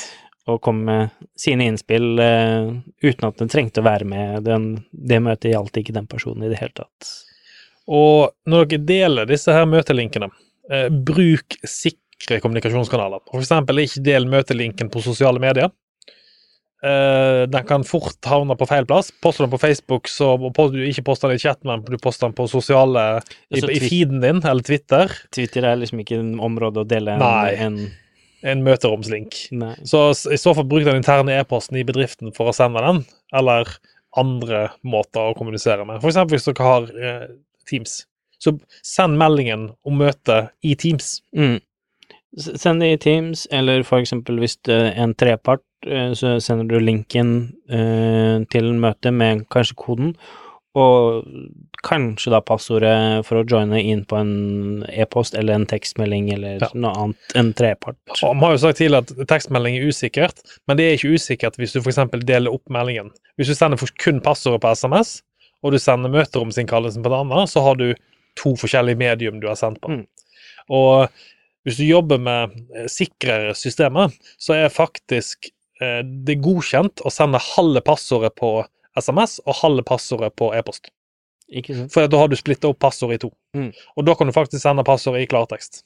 og 0.49 0.61
komme 0.65 0.85
med 0.89 1.29
sine 1.39 1.67
innspill 1.69 2.19
uh, 2.19 2.71
uten 3.05 3.27
at 3.27 3.39
den 3.39 3.51
trengte 3.51 3.83
å 3.83 3.85
være 3.85 4.07
med. 4.09 4.43
Den, 4.47 4.69
det 4.91 5.19
møtet 5.23 5.53
gjaldt 5.53 5.77
ikke 5.77 5.95
den 5.95 6.09
personen 6.09 6.47
i 6.47 6.51
det 6.51 6.59
hele 6.61 6.73
tatt. 6.81 7.11
Og 7.89 8.33
når 8.49 8.69
dere 8.71 8.87
deler 8.89 9.29
disse 9.29 9.53
her 9.53 9.67
møtelinkene, 9.69 10.31
uh, 10.73 10.87
bruk 10.89 11.59
sikre 11.61 12.41
kommunikasjonskanaler. 12.41 13.21
For 13.29 13.43
eksempel 13.43 13.83
ikke 13.85 14.03
del 14.09 14.25
møtelinken 14.31 14.89
på 14.89 15.03
sosiale 15.05 15.41
medier. 15.43 15.69
Eh, 16.79 17.41
den 17.51 17.65
kan 17.67 17.83
fort 17.83 18.23
havne 18.29 18.55
på 18.55 18.67
feil 18.69 18.85
plass. 18.87 19.09
Poster 19.23 19.43
den 19.43 19.51
på 19.51 19.59
Facebook, 19.59 20.07
så 20.07 20.31
post, 20.55 20.75
du 20.75 20.83
ikke 20.85 21.03
poster 21.09 21.31
den 21.31 21.39
i 21.39 21.43
chatten, 21.43 21.67
men 21.67 21.83
du 21.83 21.97
poster 21.99 22.29
den 22.29 22.37
på 22.37 22.47
sosiale 22.47 23.05
i, 23.19 23.59
Altså, 23.59 23.71
i 23.73 23.81
feeden 23.83 24.23
din, 24.23 24.39
eller 24.39 24.63
Twitter. 24.63 25.11
Twitter 25.35 25.67
er 25.67 25.81
liksom 25.81 25.99
ikke 26.03 26.21
en 26.21 26.37
område 26.43 26.85
å 26.85 26.87
dele 26.87 27.17
en, 27.17 27.25
Nei. 27.25 27.55
en 27.59 27.81
En 28.39 28.61
møteromslink. 28.63 29.35
Nei. 29.51 29.73
Så 29.83 30.05
i 30.31 30.37
så 30.39 30.53
fall 30.55 30.63
bruk 30.71 30.85
den 30.87 31.01
interne 31.01 31.33
e-posten 31.41 31.75
i 31.75 31.83
bedriften 31.83 32.31
for 32.31 32.47
å 32.47 32.55
sende 32.55 32.79
den, 32.85 33.01
eller 33.35 33.67
andre 34.15 34.69
måter 34.87 35.27
å 35.27 35.35
kommunisere 35.35 35.83
med. 35.83 35.99
Eksempel 35.99 36.37
hvis 36.37 36.47
dere 36.47 36.69
har 36.69 36.87
eh, 36.95 37.25
Teams. 37.67 38.05
Så 38.39 38.55
send 38.87 39.19
meldingen 39.19 39.73
om 39.83 39.99
møtet 39.99 40.53
i 40.63 40.77
Teams. 40.79 41.17
Mm. 41.35 41.59
Send 42.39 42.79
det 42.79 42.93
i 42.93 43.01
Teams, 43.03 43.43
eller 43.51 43.83
eksempel 43.83 44.39
hvis 44.39 44.55
det 44.63 44.77
er 44.77 45.03
en 45.03 45.17
trepart, 45.19 45.65
så 45.85 46.35
sender 46.43 46.67
du 46.67 46.79
linken 46.83 47.33
eh, 47.71 48.43
til 48.51 48.73
møtet 48.79 49.13
med 49.15 49.45
kanskje 49.53 49.77
koden, 49.79 50.13
og 50.77 51.25
kanskje 51.83 52.31
da 52.33 52.41
passordet 52.45 53.25
for 53.25 53.39
å 53.39 53.45
joine 53.47 53.79
inn 53.81 54.03
på 54.07 54.19
en 54.19 54.83
e-post 54.91 55.33
eller 55.35 55.55
en 55.55 55.65
tekstmelding 55.69 56.27
eller 56.35 56.59
Ja. 56.61 56.69
noe 56.75 56.91
annet 56.93 57.35
enn 57.39 57.53
trepart. 57.57 57.97
Og 58.21 58.35
Vi 58.35 58.45
har 58.45 58.51
jo 58.51 58.61
sagt 58.61 58.77
tidligere 58.77 59.07
at 59.21 59.27
tekstmelding 59.27 59.77
er 59.77 59.87
usikkert, 59.89 60.43
men 60.67 60.77
det 60.77 60.85
er 60.85 60.97
ikke 60.97 61.15
usikkert 61.15 61.57
hvis 61.57 61.73
du 61.73 61.79
f.eks. 61.81 61.97
deler 62.23 62.53
opp 62.53 62.69
meldingen. 62.69 63.09
Hvis 63.37 63.47
du 63.47 63.55
sender 63.55 63.77
kun 63.97 64.21
passordet 64.21 64.61
på 64.61 64.71
SMS, 64.75 65.21
og 65.63 65.71
du 65.73 65.79
sender 65.79 66.09
møteromsinnkallelsen 66.13 67.03
på 67.03 67.09
det 67.09 67.17
andre, 67.19 67.47
så 67.47 67.63
har 67.65 67.75
du 67.75 67.93
to 68.35 68.55
forskjellige 68.55 68.97
medium 68.97 69.39
du 69.41 69.47
har 69.47 69.55
sendt 69.59 69.81
på. 69.81 69.89
Mm. 69.89 70.05
Og 70.69 71.09
hvis 71.65 71.77
du 71.77 71.83
jobber 71.83 72.19
med 72.21 72.53
eh, 72.75 72.85
sikrere 72.87 73.55
systemer, 73.57 74.13
så 74.37 74.53
er 74.53 74.69
faktisk 74.69 75.49
eh, 75.83 75.99
er 76.03 76.41
godkjent 76.43 77.03
å 77.05 77.11
sende 77.13 77.41
halve 77.55 77.83
passordet 77.85 78.35
på 78.39 78.53
SMS 78.99 79.39
og 79.45 79.59
halve 79.61 79.85
passordet 79.87 80.33
på 80.39 80.51
e-post. 80.57 80.91
For 81.89 82.05
da 82.05 82.19
har 82.21 82.29
du 82.29 82.37
splitta 82.37 82.69
opp 82.69 82.81
passordet 82.83 83.19
i 83.19 83.21
to. 83.23 83.31
Mm. 83.57 83.69
Og 83.97 84.05
da 84.05 84.15
kan 84.17 84.29
du 84.29 84.35
faktisk 84.35 84.61
sende 84.61 84.85
passordet 84.85 85.23
i 85.25 85.29
klartekst. 85.29 85.83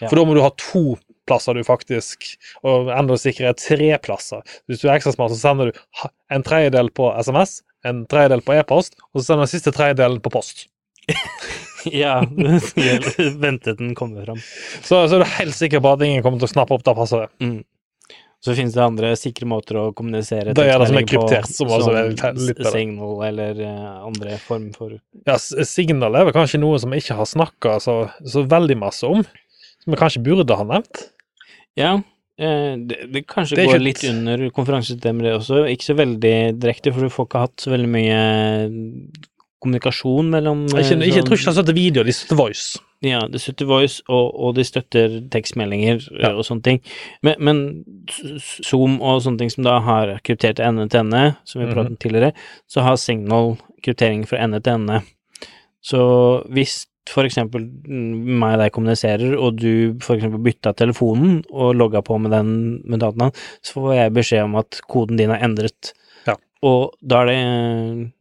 Ja. 0.00 0.08
For 0.08 0.16
da 0.18 0.24
må 0.24 0.36
du 0.36 0.42
ha 0.44 0.50
to 0.60 0.96
plasser 1.28 1.52
du 1.52 1.60
faktisk 1.66 2.24
Og 2.64 2.88
enda 2.88 3.18
sikrere 3.20 3.56
tre 3.58 3.90
plasser. 4.00 4.40
Hvis 4.64 4.80
du 4.80 4.86
er 4.88 4.94
ekstra 4.94 5.12
smart, 5.12 5.34
så 5.34 5.40
sender 5.42 5.70
du 5.70 5.80
en 6.32 6.44
tredjedel 6.46 6.88
på 6.96 7.10
SMS, 7.20 7.60
en 7.88 8.04
tredjedel 8.08 8.40
på 8.44 8.56
e-post, 8.56 8.96
og 9.12 9.20
så 9.20 9.26
sender 9.26 9.44
du 9.44 9.46
den 9.48 9.52
siste 9.52 9.74
tredjedelen 9.76 10.22
på 10.24 10.34
post. 10.34 10.68
Ja, 11.94 12.18
vente 12.26 13.70
til 13.70 13.76
den 13.78 13.92
kommer 13.96 14.24
fram. 14.26 14.40
Så, 14.82 14.98
så 15.06 15.14
er 15.14 15.22
du 15.22 15.28
helt 15.36 15.54
sikker 15.54 15.80
på 15.80 15.92
at 15.94 16.02
ingen 16.04 16.24
kommer 16.24 16.40
til 16.42 16.48
å 16.48 16.50
snappe 16.50 16.74
opp 16.74 16.82
det 16.84 16.94
passordet. 16.98 17.30
Mm. 17.38 17.60
Så 18.44 18.54
finnes 18.54 18.70
det 18.76 18.82
andre 18.84 19.08
sikre 19.18 19.48
måter 19.50 19.74
å 19.80 19.86
kommunisere 19.98 20.52
Det 20.54 20.62
er 20.70 20.78
det 20.78 20.86
som 20.86 20.98
er 21.00 21.06
på, 21.06 21.10
kryptert, 21.10 21.48
som 21.50 21.72
også 21.74 21.94
er 21.98 22.12
litt- 22.38 22.60
det. 22.60 22.70
Signal 22.70 23.24
eller 23.26 23.62
eh, 23.66 23.88
andre 24.06 24.36
form 24.44 24.68
for 24.76 24.94
Ja, 25.26 25.34
Signal 25.38 26.14
er 26.14 26.28
vel 26.28 26.36
kanskje 26.36 26.60
noe 26.62 26.78
som 26.78 26.94
vi 26.94 27.00
ikke 27.02 27.16
har 27.18 27.26
snakka 27.26 27.78
så, 27.82 27.96
så 28.22 28.44
veldig 28.46 28.76
masse 28.78 29.08
om, 29.10 29.24
som 29.82 29.90
vi 29.94 29.98
kanskje 29.98 30.22
burde 30.22 30.54
ha 30.54 30.68
nevnt. 30.70 31.02
Ja, 31.78 31.96
eh, 32.38 32.76
det, 32.78 33.00
det 33.10 33.24
kanskje 33.26 33.58
Det 33.58 33.66
går 33.72 33.82
litt 33.82 34.04
under 34.06 34.46
konferansesystemet 34.54 35.26
det 35.26 35.34
også. 35.40 35.64
Ikke 35.74 35.90
så 35.90 35.98
veldig 35.98 36.36
direkte, 36.62 36.94
for 36.94 37.06
du 37.08 37.10
får 37.14 37.26
ikke 37.28 37.42
hatt 37.48 37.66
så 37.66 37.74
veldig 37.74 37.90
mye 37.90 38.22
kommunikasjon 39.60 40.28
mellom 40.30 40.66
Jeg, 40.70 40.84
kjenner, 40.92 41.06
jeg 41.10 41.24
tror 41.24 41.36
ikke 41.36 41.44
sånn- 41.48 41.54
de 41.56 41.62
støtter 41.62 41.74
video, 41.74 42.02
de 42.04 42.12
støtter 42.12 42.36
voice. 42.36 42.78
Ja, 43.02 43.20
de 43.30 43.38
støtter 43.38 43.66
voice, 43.66 44.02
og, 44.08 44.32
og 44.34 44.54
de 44.56 44.64
støtter 44.66 45.20
tekstmeldinger 45.30 46.00
eh, 46.12 46.22
Ja. 46.24 46.32
og 46.34 46.44
sånne 46.46 46.62
ting. 46.66 46.80
Men, 47.22 47.36
men 47.38 47.60
Zoom 48.64 49.00
og 49.00 49.22
sånne 49.22 49.38
ting 49.38 49.50
som 49.50 49.64
da 49.66 49.78
har 49.84 50.16
kryptert 50.26 50.58
ende 50.64 50.88
til 50.90 51.00
ende, 51.04 51.36
som 51.44 51.60
vi 51.62 51.66
Mhm. 51.68 51.74
pratet 51.74 51.90
om 51.90 51.96
tidligere, 51.96 52.32
så 52.68 52.82
har 52.82 52.96
Signal 52.96 53.56
kryptering 53.82 54.26
fra 54.26 54.38
ende 54.42 54.60
til 54.60 54.72
ende. 54.74 55.02
Så 55.82 56.44
hvis 56.50 56.86
for 57.08 57.24
eksempel 57.24 57.62
mm, 57.64 58.38
meg 58.38 58.58
og 58.58 58.60
deg 58.64 58.72
kommuniserer, 58.72 59.36
og 59.40 59.56
du 59.56 59.94
for 60.02 60.16
eksempel 60.18 60.42
bytta 60.44 60.74
telefonen 60.76 61.44
og 61.50 61.74
logga 61.78 62.02
på 62.04 62.18
med 62.20 62.30
den 62.32 62.82
med 62.84 63.00
dataen, 63.00 63.32
så 63.62 63.72
får 63.78 63.94
jeg 63.94 64.12
beskjed 64.12 64.44
om 64.44 64.56
at 64.56 64.80
koden 64.90 65.16
din 65.16 65.30
er 65.30 65.40
endret. 65.40 65.92
Ja. 66.26 66.34
Og 66.62 66.92
da 67.00 67.22
er 67.22 67.26
det 67.30 68.12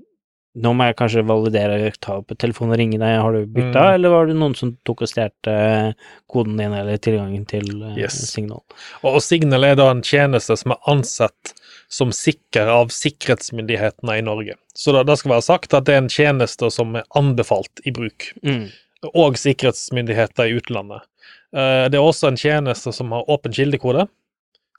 Nå 0.57 0.71
må 0.73 0.87
jeg 0.87 0.95
kanskje 0.97 1.21
validere, 1.27 1.91
ta 2.01 2.15
opp 2.17 2.31
telefonen 2.41 2.73
og 2.73 2.79
ringe 2.81 2.97
deg, 2.97 3.19
har 3.21 3.31
du 3.35 3.45
bytta, 3.45 3.83
Mm. 3.83 3.93
eller 3.93 4.09
var 4.09 4.25
det 4.25 4.35
noen 4.35 4.55
som 4.57 4.71
tok 4.83 5.03
og 5.05 5.07
stjal 5.11 5.29
eh, 5.45 5.91
koden 6.27 6.57
din 6.57 6.73
eller 6.73 6.97
tilgangen 6.97 7.45
til 7.47 7.67
eh, 7.83 7.97
Yes. 7.97 8.17
Signal? 8.31 8.63
Og, 9.03 9.19
Signal 9.21 9.63
er 9.63 9.75
da 9.75 9.89
en 9.91 10.01
tjeneste 10.01 10.57
som 10.57 10.71
er 10.73 10.77
ansett 10.87 11.53
som 11.89 12.09
sikker 12.11 12.67
av 12.67 12.89
sikkerhetsmyndighetene 12.89 14.17
i 14.17 14.21
Norge. 14.25 14.55
Så 14.75 14.91
da, 14.93 15.03
det 15.07 15.17
skal 15.19 15.31
være 15.35 15.45
sagt 15.45 15.73
at 15.77 15.85
det 15.87 15.93
er 15.95 16.01
en 16.03 16.09
tjeneste 16.11 16.71
som 16.73 16.95
er 16.99 17.05
anbefalt 17.15 17.81
i 17.85 17.91
bruk, 17.91 18.31
Mm. 18.43 18.69
og 19.13 19.37
sikkerhetsmyndigheter 19.37 20.49
i 20.49 20.57
utlandet. 20.59 21.01
Eh, 21.53 21.87
Det 21.89 21.95
er 21.95 22.03
også 22.03 22.27
en 22.27 22.35
tjeneste 22.37 22.91
som 22.93 23.11
har 23.11 23.23
åpen 23.29 23.53
kildekode, 23.53 24.07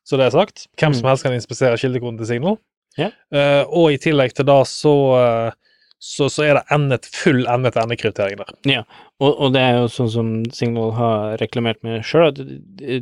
så 0.05 0.17
det 0.17 0.27
er 0.27 0.31
sagt. 0.31 0.67
Hvem 0.77 0.95
som 0.95 1.03
Mm. 1.05 1.09
helst 1.11 1.23
kan 1.23 1.33
inspisere 1.33 1.77
kildekoden 1.79 2.19
til 2.19 2.27
Signal. 2.27 2.59
Yeah. 2.99 3.13
Uh, 3.33 3.65
Og 3.71 3.93
i 3.93 3.97
tillegg 3.97 4.33
til 4.35 4.45
det 4.45 4.67
så, 4.67 4.93
eh, 5.49 5.53
så, 5.99 6.29
så 6.31 6.45
er 6.47 6.55
det 6.59 6.65
endet, 6.71 7.07
full 7.11 7.45
ende-til-ende-kryptering 7.51 8.37
der. 8.39 8.85
Og, 9.21 9.33
og 9.41 9.53
det 9.53 9.61
er 9.63 9.79
jo 9.81 9.89
sånn 9.91 10.11
som 10.13 10.29
Signal 10.55 10.93
har 10.95 11.37
reklamert 11.41 11.83
med 11.83 12.05
sjøl, 12.07 12.29
at 12.29 12.39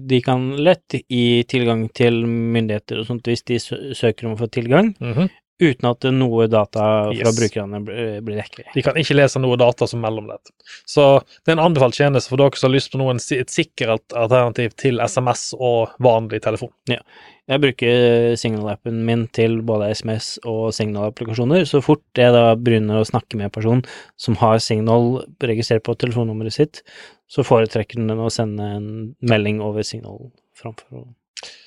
de- 0.08 0.20
kan 0.24 0.56
lett 0.56 0.96
gi 1.12 1.42
tilgang 1.44 1.86
til 1.92 2.22
myndigheter 2.26 3.00
og 3.02 3.06
sånt 3.10 3.28
hvis 3.28 3.44
de 3.44 3.58
søker 3.94 4.26
om 4.30 4.36
å 4.36 4.40
få 4.40 4.48
tilgang, 4.50 4.94
Mhm. 5.00 5.28
Uten 5.62 5.88
at 5.88 6.04
noe 6.12 6.46
data 6.52 6.82
fra 7.08 7.14
Yes. 7.14 7.38
brukerne 7.38 7.80
blir 7.84 8.20
blir. 8.24 8.66
De 8.74 8.82
kan 8.84 8.98
ikke 9.00 9.16
lese 9.16 9.40
noe 9.40 9.56
data 9.56 9.86
som 9.88 10.02
mellomledd. 10.04 10.52
Så 10.84 11.22
det 11.44 11.52
er 11.52 11.58
en 11.58 11.64
anbefalt 11.70 11.96
tjeneste 11.96 12.28
for 12.28 12.36
dere 12.36 12.56
som 12.56 12.70
har 12.70 12.76
lyst 12.76 12.92
på 12.92 13.00
noen, 13.00 13.16
et 13.16 13.52
sikkert 13.52 14.12
alternativ 14.12 14.76
til 14.76 15.00
SMS 15.00 15.54
og 15.58 15.94
vanlig 16.02 16.42
telefon. 16.44 16.72
Ja. 16.88 17.00
Jeg 17.46 17.62
bruker 17.62 18.34
Signal-appen 18.36 19.04
min 19.06 19.28
til 19.28 19.60
både 19.62 19.92
SMS 19.94 20.38
og 20.44 20.72
Signal-applikasjoner. 20.74 21.62
Så 21.64 21.80
fort 21.84 22.02
jeg 22.18 22.34
da 22.34 22.56
begynner 22.58 23.00
å 23.00 23.06
snakke 23.06 23.38
med 23.38 23.48
en 23.48 23.54
person 23.54 23.84
som 24.18 24.34
har 24.42 24.58
Signal 24.58 25.22
registrert 25.40 25.84
på 25.86 25.94
telefonnummeret 25.94 26.52
sitt, 26.52 26.82
så 27.30 27.46
foretrekker 27.46 28.02
den 28.02 28.10
å 28.18 28.30
sende 28.30 28.66
en 28.76 28.90
melding 29.22 29.62
over 29.62 29.86
Signal 29.86 30.32
framfor 30.58 31.04
å 31.04 31.06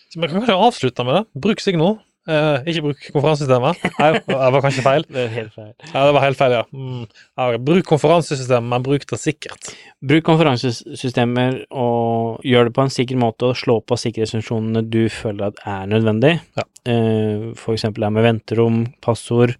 Så 0.09 0.19
vi 0.19 0.27
kan 0.27 0.41
kanskje 0.41 0.57
avslutte 0.57 1.05
med 1.05 1.15
det. 1.15 1.23
Bruk 1.39 1.59
Signal. 1.61 1.99
Eh, 2.29 2.67
ikke 2.69 2.83
bruk 2.85 3.05
konferansesystemet. 3.15 3.79
Nei, 3.97 4.09
det 4.21 4.37
var 4.37 4.61
kanskje 4.61 4.83
feil. 4.85 5.05
Det 5.09 5.23
var 5.23 5.31
helt 5.33 5.55
feil. 5.55 5.71
Ja, 5.89 6.03
det 6.05 6.13
var 6.13 6.25
helt 6.25 6.37
feil, 6.37 6.55
ja. 6.59 6.63
Mm. 6.69 7.05
ja 7.39 7.61
bruk 7.69 7.87
konferansesystemet, 7.89 8.69
men 8.69 8.85
bruk 8.85 9.07
det 9.09 9.19
sikkert. 9.21 9.71
Bruk 10.05 10.27
konferansesystemer 10.27 11.63
og 11.73 12.45
gjør 12.45 12.69
det 12.69 12.75
på 12.77 12.85
en 12.85 12.93
sikker 12.93 13.17
måte, 13.19 13.49
og 13.49 13.57
slå 13.57 13.79
på 13.81 13.97
sikkerhetsfunksjonene 14.03 14.85
du 14.85 15.07
føler 15.13 15.49
at 15.49 15.63
er 15.65 15.89
nødvendig. 15.89 16.35
Ja. 16.59 16.67
Uh, 16.89 17.49
for 17.59 17.75
eksempel 17.75 18.05
det 18.05 18.11
med 18.15 18.25
venterom, 18.27 18.77
passord, 19.05 19.51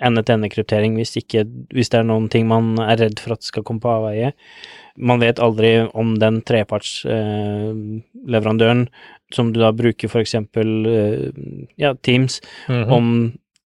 ende-til-ende-kryptering 0.00 0.92
hvis, 0.96 1.12
hvis 1.20 1.90
det 1.92 1.98
er 1.98 2.06
noen 2.08 2.28
ting 2.32 2.46
man 2.48 2.64
er 2.82 2.96
redd 3.04 3.18
for 3.20 3.36
at 3.36 3.46
skal 3.46 3.64
komme 3.66 3.82
på 3.84 3.92
avveie. 3.92 4.30
Man 5.00 5.22
vet 5.22 5.38
aldri 5.42 5.70
om 5.96 6.18
den 6.20 6.42
trepartsleverandøren 6.46 8.88
som 9.34 9.52
du 9.52 9.60
da 9.60 9.72
bruker 9.72 10.08
eksempel 10.22 10.86
eh, 10.86 11.30
ja, 11.78 11.94
Teams, 11.94 12.40
Mhm. 12.68 12.90
om 12.92 13.32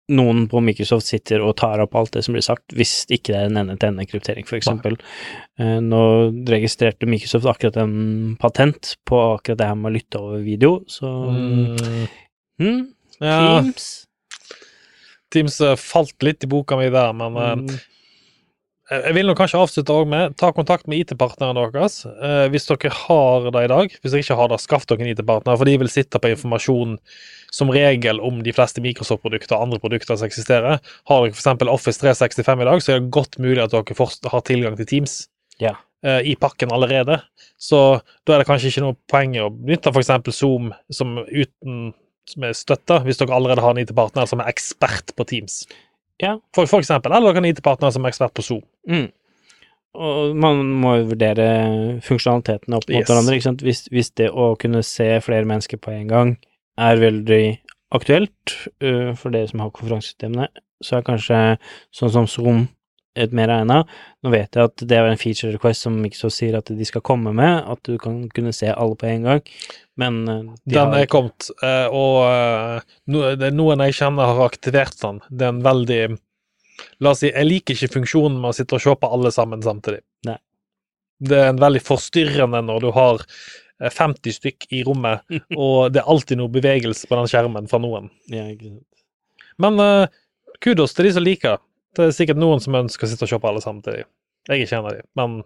noen 0.09 0.45
på 0.49 0.61
Microsoft 0.63 1.07
sitter 1.09 1.41
og 1.43 1.57
tar 1.59 1.81
opp 1.83 1.97
alt 1.99 2.13
det 2.13 2.23
som 2.25 2.33
blir 2.37 2.45
sagt, 2.47 2.69
hvis 2.79 3.07
ikke 3.11 3.33
det 3.35 3.41
er 3.41 3.47
en 3.51 3.57
ende-til-ende-kryptering, 3.57 4.47
eksempel. 4.61 4.95
Eh, 5.59 5.81
Nå 5.83 6.31
registrerte 6.47 7.09
Microsoft 7.11 7.45
akkurat 7.51 7.77
en 7.83 8.37
patent 8.39 8.97
på 9.05 9.19
akkurat 9.35 9.59
det 9.59 9.67
her 9.67 9.75
med 9.75 9.91
å 9.91 9.97
lytte 9.97 10.21
over 10.21 10.45
video, 10.45 10.85
så 10.87 11.11
Mm. 11.33 12.09
hm, 12.61 12.93
Ja, 13.21 13.61
Teams 13.63 14.07
Teams 15.33 15.61
eh, 15.61 15.75
falt 15.75 16.23
litt 16.23 16.45
i 16.45 16.47
boka 16.47 16.77
mi 16.79 16.89
der, 16.89 17.13
men 17.13 17.35
mm, 17.35 17.81
Jeg 18.87 19.17
vil 19.17 19.27
nok 19.27 19.41
kanskje 19.41 19.59
avslutte 19.59 19.91
også 19.91 20.07
med 20.07 20.35
ta 20.39 20.53
kontakt 20.55 20.87
med 20.87 21.01
IT-partnerne 21.03 21.65
deres. 21.75 22.05
Eh, 22.07 22.45
hvis 22.53 22.69
dere 22.69 22.93
har 22.95 23.49
det 23.51 23.65
i 23.65 23.71
dag. 23.73 23.97
Hvis 23.99 24.13
dere 24.13 24.23
ikke 24.23 24.37
har 24.39 24.53
det, 24.53 24.61
skaff 24.63 24.87
dere 24.87 25.03
en 25.03 25.11
IT-partner, 25.11 25.59
for 25.59 25.67
de 25.67 25.75
vil 25.83 25.91
sitte 25.91 26.21
på 26.23 26.31
informasjon 26.31 26.93
som 27.51 27.73
regel 27.75 28.21
om 28.23 28.39
de 28.47 28.55
fleste 28.55 28.85
Microsoft-produkter 28.85 29.57
og 29.59 29.67
andre 29.67 29.81
produkter 29.83 30.15
som 30.15 30.29
eksisterer. 30.29 30.79
Har 31.11 31.25
dere 31.25 31.35
f.eks. 31.35 31.67
Office 31.67 31.99
365 32.05 32.63
i 32.63 32.69
dag, 32.71 32.85
så 32.85 32.95
er 32.95 33.03
det 33.03 33.11
godt 33.17 33.41
mulig 33.43 33.65
at 33.65 33.75
dere 33.75 34.09
har 34.31 34.47
tilgang 34.47 34.79
til 34.79 34.87
Teams 34.93 35.19
Ja. 35.59 35.75
eh, 36.07 36.23
i 36.23 36.37
pakken 36.39 36.71
allerede. 36.71 37.19
Så 37.59 38.01
da 38.23 38.37
er 38.37 38.45
det 38.45 38.47
kanskje 38.53 38.71
ikke 38.71 38.87
noe 38.87 38.99
poeng 39.11 39.35
å 39.43 39.51
benytte 39.51 39.91
f.eks. 39.91 40.15
Zoom 40.31 40.71
som 40.95 41.19
uten 41.27 41.95
som 42.27 42.43
er 42.43 42.55
støtta, 42.59 43.01
hvis 43.07 43.19
dere 43.21 43.35
allerede 43.35 43.63
har 43.63 43.75
en 43.75 43.83
IT-partner 43.83 44.27
som 44.27 44.41
er 44.43 44.51
ekspert 44.51 45.13
på 45.19 45.27
Teams. 45.31 45.65
Ja. 46.23 46.37
For, 46.57 46.67
for 46.71 46.81
eksempel, 46.81 47.13
eller 47.13 47.33
dere 47.35 47.43
en 47.45 47.51
IT-partner 47.51 47.93
som 47.93 48.05
er 48.07 48.13
ekspert 48.15 48.35
på 48.37 48.43
Zoom. 48.47 48.65
mm. 48.89 49.07
Og 49.97 50.35
man 50.37 50.59
må 50.77 50.91
jo 50.99 51.05
vurdere 51.09 51.45
funksjonalitetene 52.05 52.77
opp 52.77 52.85
mot 52.85 52.99
Yes. 52.99 53.07
hverandre, 53.09 53.33
ikke 53.39 53.47
sant. 53.47 53.63
Hvis, 53.65 53.87
hvis 53.89 54.11
det 54.21 54.27
å 54.29 54.51
kunne 54.61 54.83
se 54.85 55.07
flere 55.25 55.49
mennesker 55.49 55.81
på 55.81 55.95
en 55.95 56.11
gang 56.11 56.33
er 56.77 57.01
veldig 57.01 57.59
aktuelt 57.97 58.57
uh, 58.85 59.15
for 59.17 59.33
dere 59.33 59.49
som 59.49 59.63
har 59.65 59.71
konferansesystemene, 59.73 60.51
så 60.85 60.99
er 60.99 61.07
kanskje 61.07 61.39
sånn 61.97 62.13
som 62.13 62.29
Zoom 62.29 62.67
et 63.17 63.33
mer 63.37 63.51
egna. 63.53 63.81
Nå 64.25 64.33
vet 64.33 64.57
jeg 64.57 64.71
at 64.71 64.85
det 64.89 64.99
er 64.99 65.09
en 65.11 65.21
feature 65.21 65.55
request 65.55 65.87
som 65.87 65.97
Microsoft 66.03 66.37
sier 66.39 66.59
at 66.59 66.71
de 66.73 66.89
skal 66.89 67.05
komme 67.07 67.33
med, 67.37 67.65
at 67.67 67.83
du 67.89 67.97
kan 68.03 68.25
kunne 68.35 68.55
se 68.57 68.71
alle 68.73 68.99
på 68.99 69.09
en 69.11 69.27
gang, 69.27 69.43
men 69.97 70.23
øh, 70.29 70.43
de 70.65 70.77
Den 70.77 70.95
har 70.95 71.05
er 71.07 71.11
kommet, 71.11 71.51
eh, 71.63 71.89
og 71.89 72.27
eh, 72.29 73.51
noen 73.55 73.85
jeg 73.87 73.99
kjenner 74.01 74.33
har 74.33 74.47
aktivert 74.47 74.99
den. 75.03 75.21
Det 75.31 75.49
er 75.49 75.55
en 75.55 75.65
veldig 75.65 76.01
La 77.01 77.13
oss 77.15 77.23
si, 77.23 77.31
jeg 77.31 77.49
liker 77.49 77.77
ikke 77.77 77.95
funksjonen 77.95 78.37
med 78.41 78.51
å 78.53 78.57
sitte 78.57 78.77
og 78.77 78.83
se 78.85 78.93
på 79.01 79.09
alle 79.13 79.31
sammen 79.33 79.63
samtidig. 79.65 80.03
Nei. 80.29 80.37
Det 81.25 81.39
er 81.39 81.55
en 81.55 81.61
veldig 81.63 81.81
forstyrrende 81.81 82.61
når 82.69 82.85
du 82.85 82.91
har 82.97 83.23
eh, 83.25 83.89
50 83.93 84.37
stykk 84.37 84.69
i 84.77 84.83
rommet, 84.85 85.25
og 85.63 85.95
det 85.95 86.03
er 86.03 86.13
alltid 86.13 86.41
noe 86.41 86.53
bevegelse 86.53 87.09
på 87.09 87.17
den 87.17 87.33
skjermen 87.33 87.71
fra 87.71 87.81
noen. 87.81 88.13
ja. 88.33 88.45
Men 89.63 89.81
uh, 89.81 90.05
kudos 90.61 90.93
til 90.93 91.09
de 91.09 91.15
som 91.17 91.25
liker 91.25 91.55
det. 91.57 91.63
Det 91.97 92.07
er 92.07 92.17
sikkert 92.17 92.41
noen 92.41 92.61
som 92.63 92.77
ønsker 92.77 93.07
å 93.07 93.11
sitte 93.11 93.29
og 93.29 93.43
på 93.43 93.49
alle 93.51 93.63
samtidig. 93.65 94.05
Jeg 94.47 94.55
er 94.61 94.65
ikke 94.67 94.79
en 94.79 94.89
av 94.89 94.97
de, 94.97 95.05
men 95.19 95.37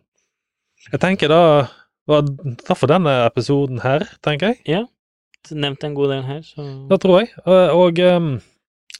jeg 0.91 1.01
tenker 1.03 1.31
da 1.31 1.43
var 2.11 2.25
det 2.27 2.75
for 2.77 2.91
denne 2.91 3.13
episoden 3.29 3.83
her, 3.85 4.03
tenker 4.25 4.53
jeg. 4.55 4.63
Ja. 4.67 4.81
Nevnt 5.55 5.85
en 5.87 5.95
god 5.97 6.11
del 6.13 6.25
her, 6.27 6.41
så 6.45 6.65
Det 6.91 6.99
tror 7.01 7.21
jeg. 7.23 7.31
Eh, 7.47 7.71
Og 7.77 8.01
um, 8.03 8.31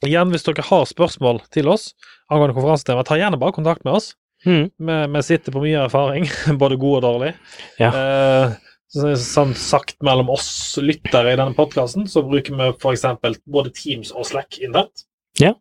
igjen, 0.07 0.31
hvis 0.33 0.45
dere 0.47 0.63
har 0.65 0.87
spørsmål 0.89 1.41
til 1.53 1.69
oss 1.69 1.91
angående 2.31 2.55
konferansetema, 2.55 3.03
ta 3.05 3.17
gjerne 3.19 3.39
bare 3.41 3.53
kontakt 3.57 3.83
med 3.85 3.99
oss. 3.99 4.13
mm. 4.45 4.71
Vi, 4.79 4.97
vi 5.13 5.21
sitter 5.27 5.53
på 5.53 5.61
mye 5.61 5.83
erfaring, 5.85 6.25
både 6.61 6.79
god 6.81 7.01
og 7.01 7.03
dårlig. 7.05 7.33
Ja. 7.81 7.91
Eh, 7.91 8.55
så, 8.91 9.11
sånn 9.15 9.53
sagt 9.55 9.99
mellom 10.03 10.31
oss 10.33 10.49
lyttere 10.81 11.33
i 11.33 11.37
denne 11.39 11.55
podkasten, 11.55 12.07
så 12.11 12.23
bruker 12.27 12.57
vi 12.57 12.71
f.eks. 12.73 13.05
både 13.45 13.71
Teams 13.75 14.11
og 14.11 14.25
Slack 14.27 14.57
internt. 14.63 15.05
Ja. 15.39 15.53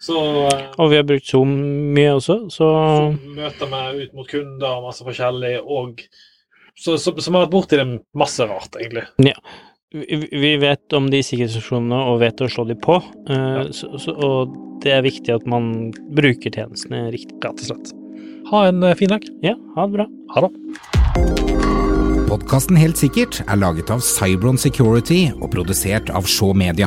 Så, 0.00 0.14
eh, 0.46 0.66
Og 0.78 0.90
vi 0.92 0.96
har 1.00 1.06
brukt 1.08 1.26
Zoom 1.26 1.54
mye 1.94 2.12
også, 2.14 2.36
så 2.54 2.66
så 2.70 3.34
møter 3.34 3.66
vi 3.72 4.04
ut 4.04 4.12
mot 4.14 4.28
kunder 4.30 4.76
og 4.76 4.84
masse 4.86 5.02
forskjellig, 5.06 5.56
og 5.64 6.04
så, 6.78 6.94
så, 6.96 7.10
så 7.18 7.30
vi 7.30 7.34
har 7.34 7.46
vært 7.48 7.54
borti 7.56 7.80
det 7.80 7.86
masse 8.14 8.46
rart, 8.46 8.78
egentlig. 8.78 9.08
vi 9.90 10.18
vi 10.30 10.52
vet 10.62 10.92
om 10.94 11.08
de 11.10 11.22
sikkerhetsfunksjonene 11.24 11.98
og 12.12 12.20
vet 12.20 12.38
å 12.44 12.50
slå 12.52 12.66
de 12.68 12.76
på, 12.78 13.00
eh, 13.28 13.34
Ja. 13.58 13.64
så, 13.74 13.90
så, 13.98 14.14
og 14.14 14.54
det 14.84 14.92
er 14.94 15.02
viktig 15.02 15.34
at 15.34 15.46
man 15.50 15.90
bruker 16.14 16.54
tjenestene 16.54 17.08
riktig. 17.10 17.34
Rett 17.42 17.58
og 17.58 17.66
slett. 17.72 17.90
Ha 18.52 18.68
en 18.68 18.82
eh, 18.86 18.94
fin 18.94 19.10
dag. 19.10 19.26
Ja, 19.42 19.56
ha 19.74 19.86
det 19.88 19.98
bra. 19.98 20.06
Ha 20.36 20.46
det. 20.46 20.52
Podkasten 22.28 22.76
Helt 22.78 23.00
sikkert 23.00 23.40
er 23.48 23.56
laget 23.58 23.90
av 23.90 24.02
Cybron 24.04 24.58
Security 24.60 25.32
og 25.40 25.50
produsert 25.50 26.10
av 26.14 26.28
Shaw 26.28 26.52
Media. 26.54 26.86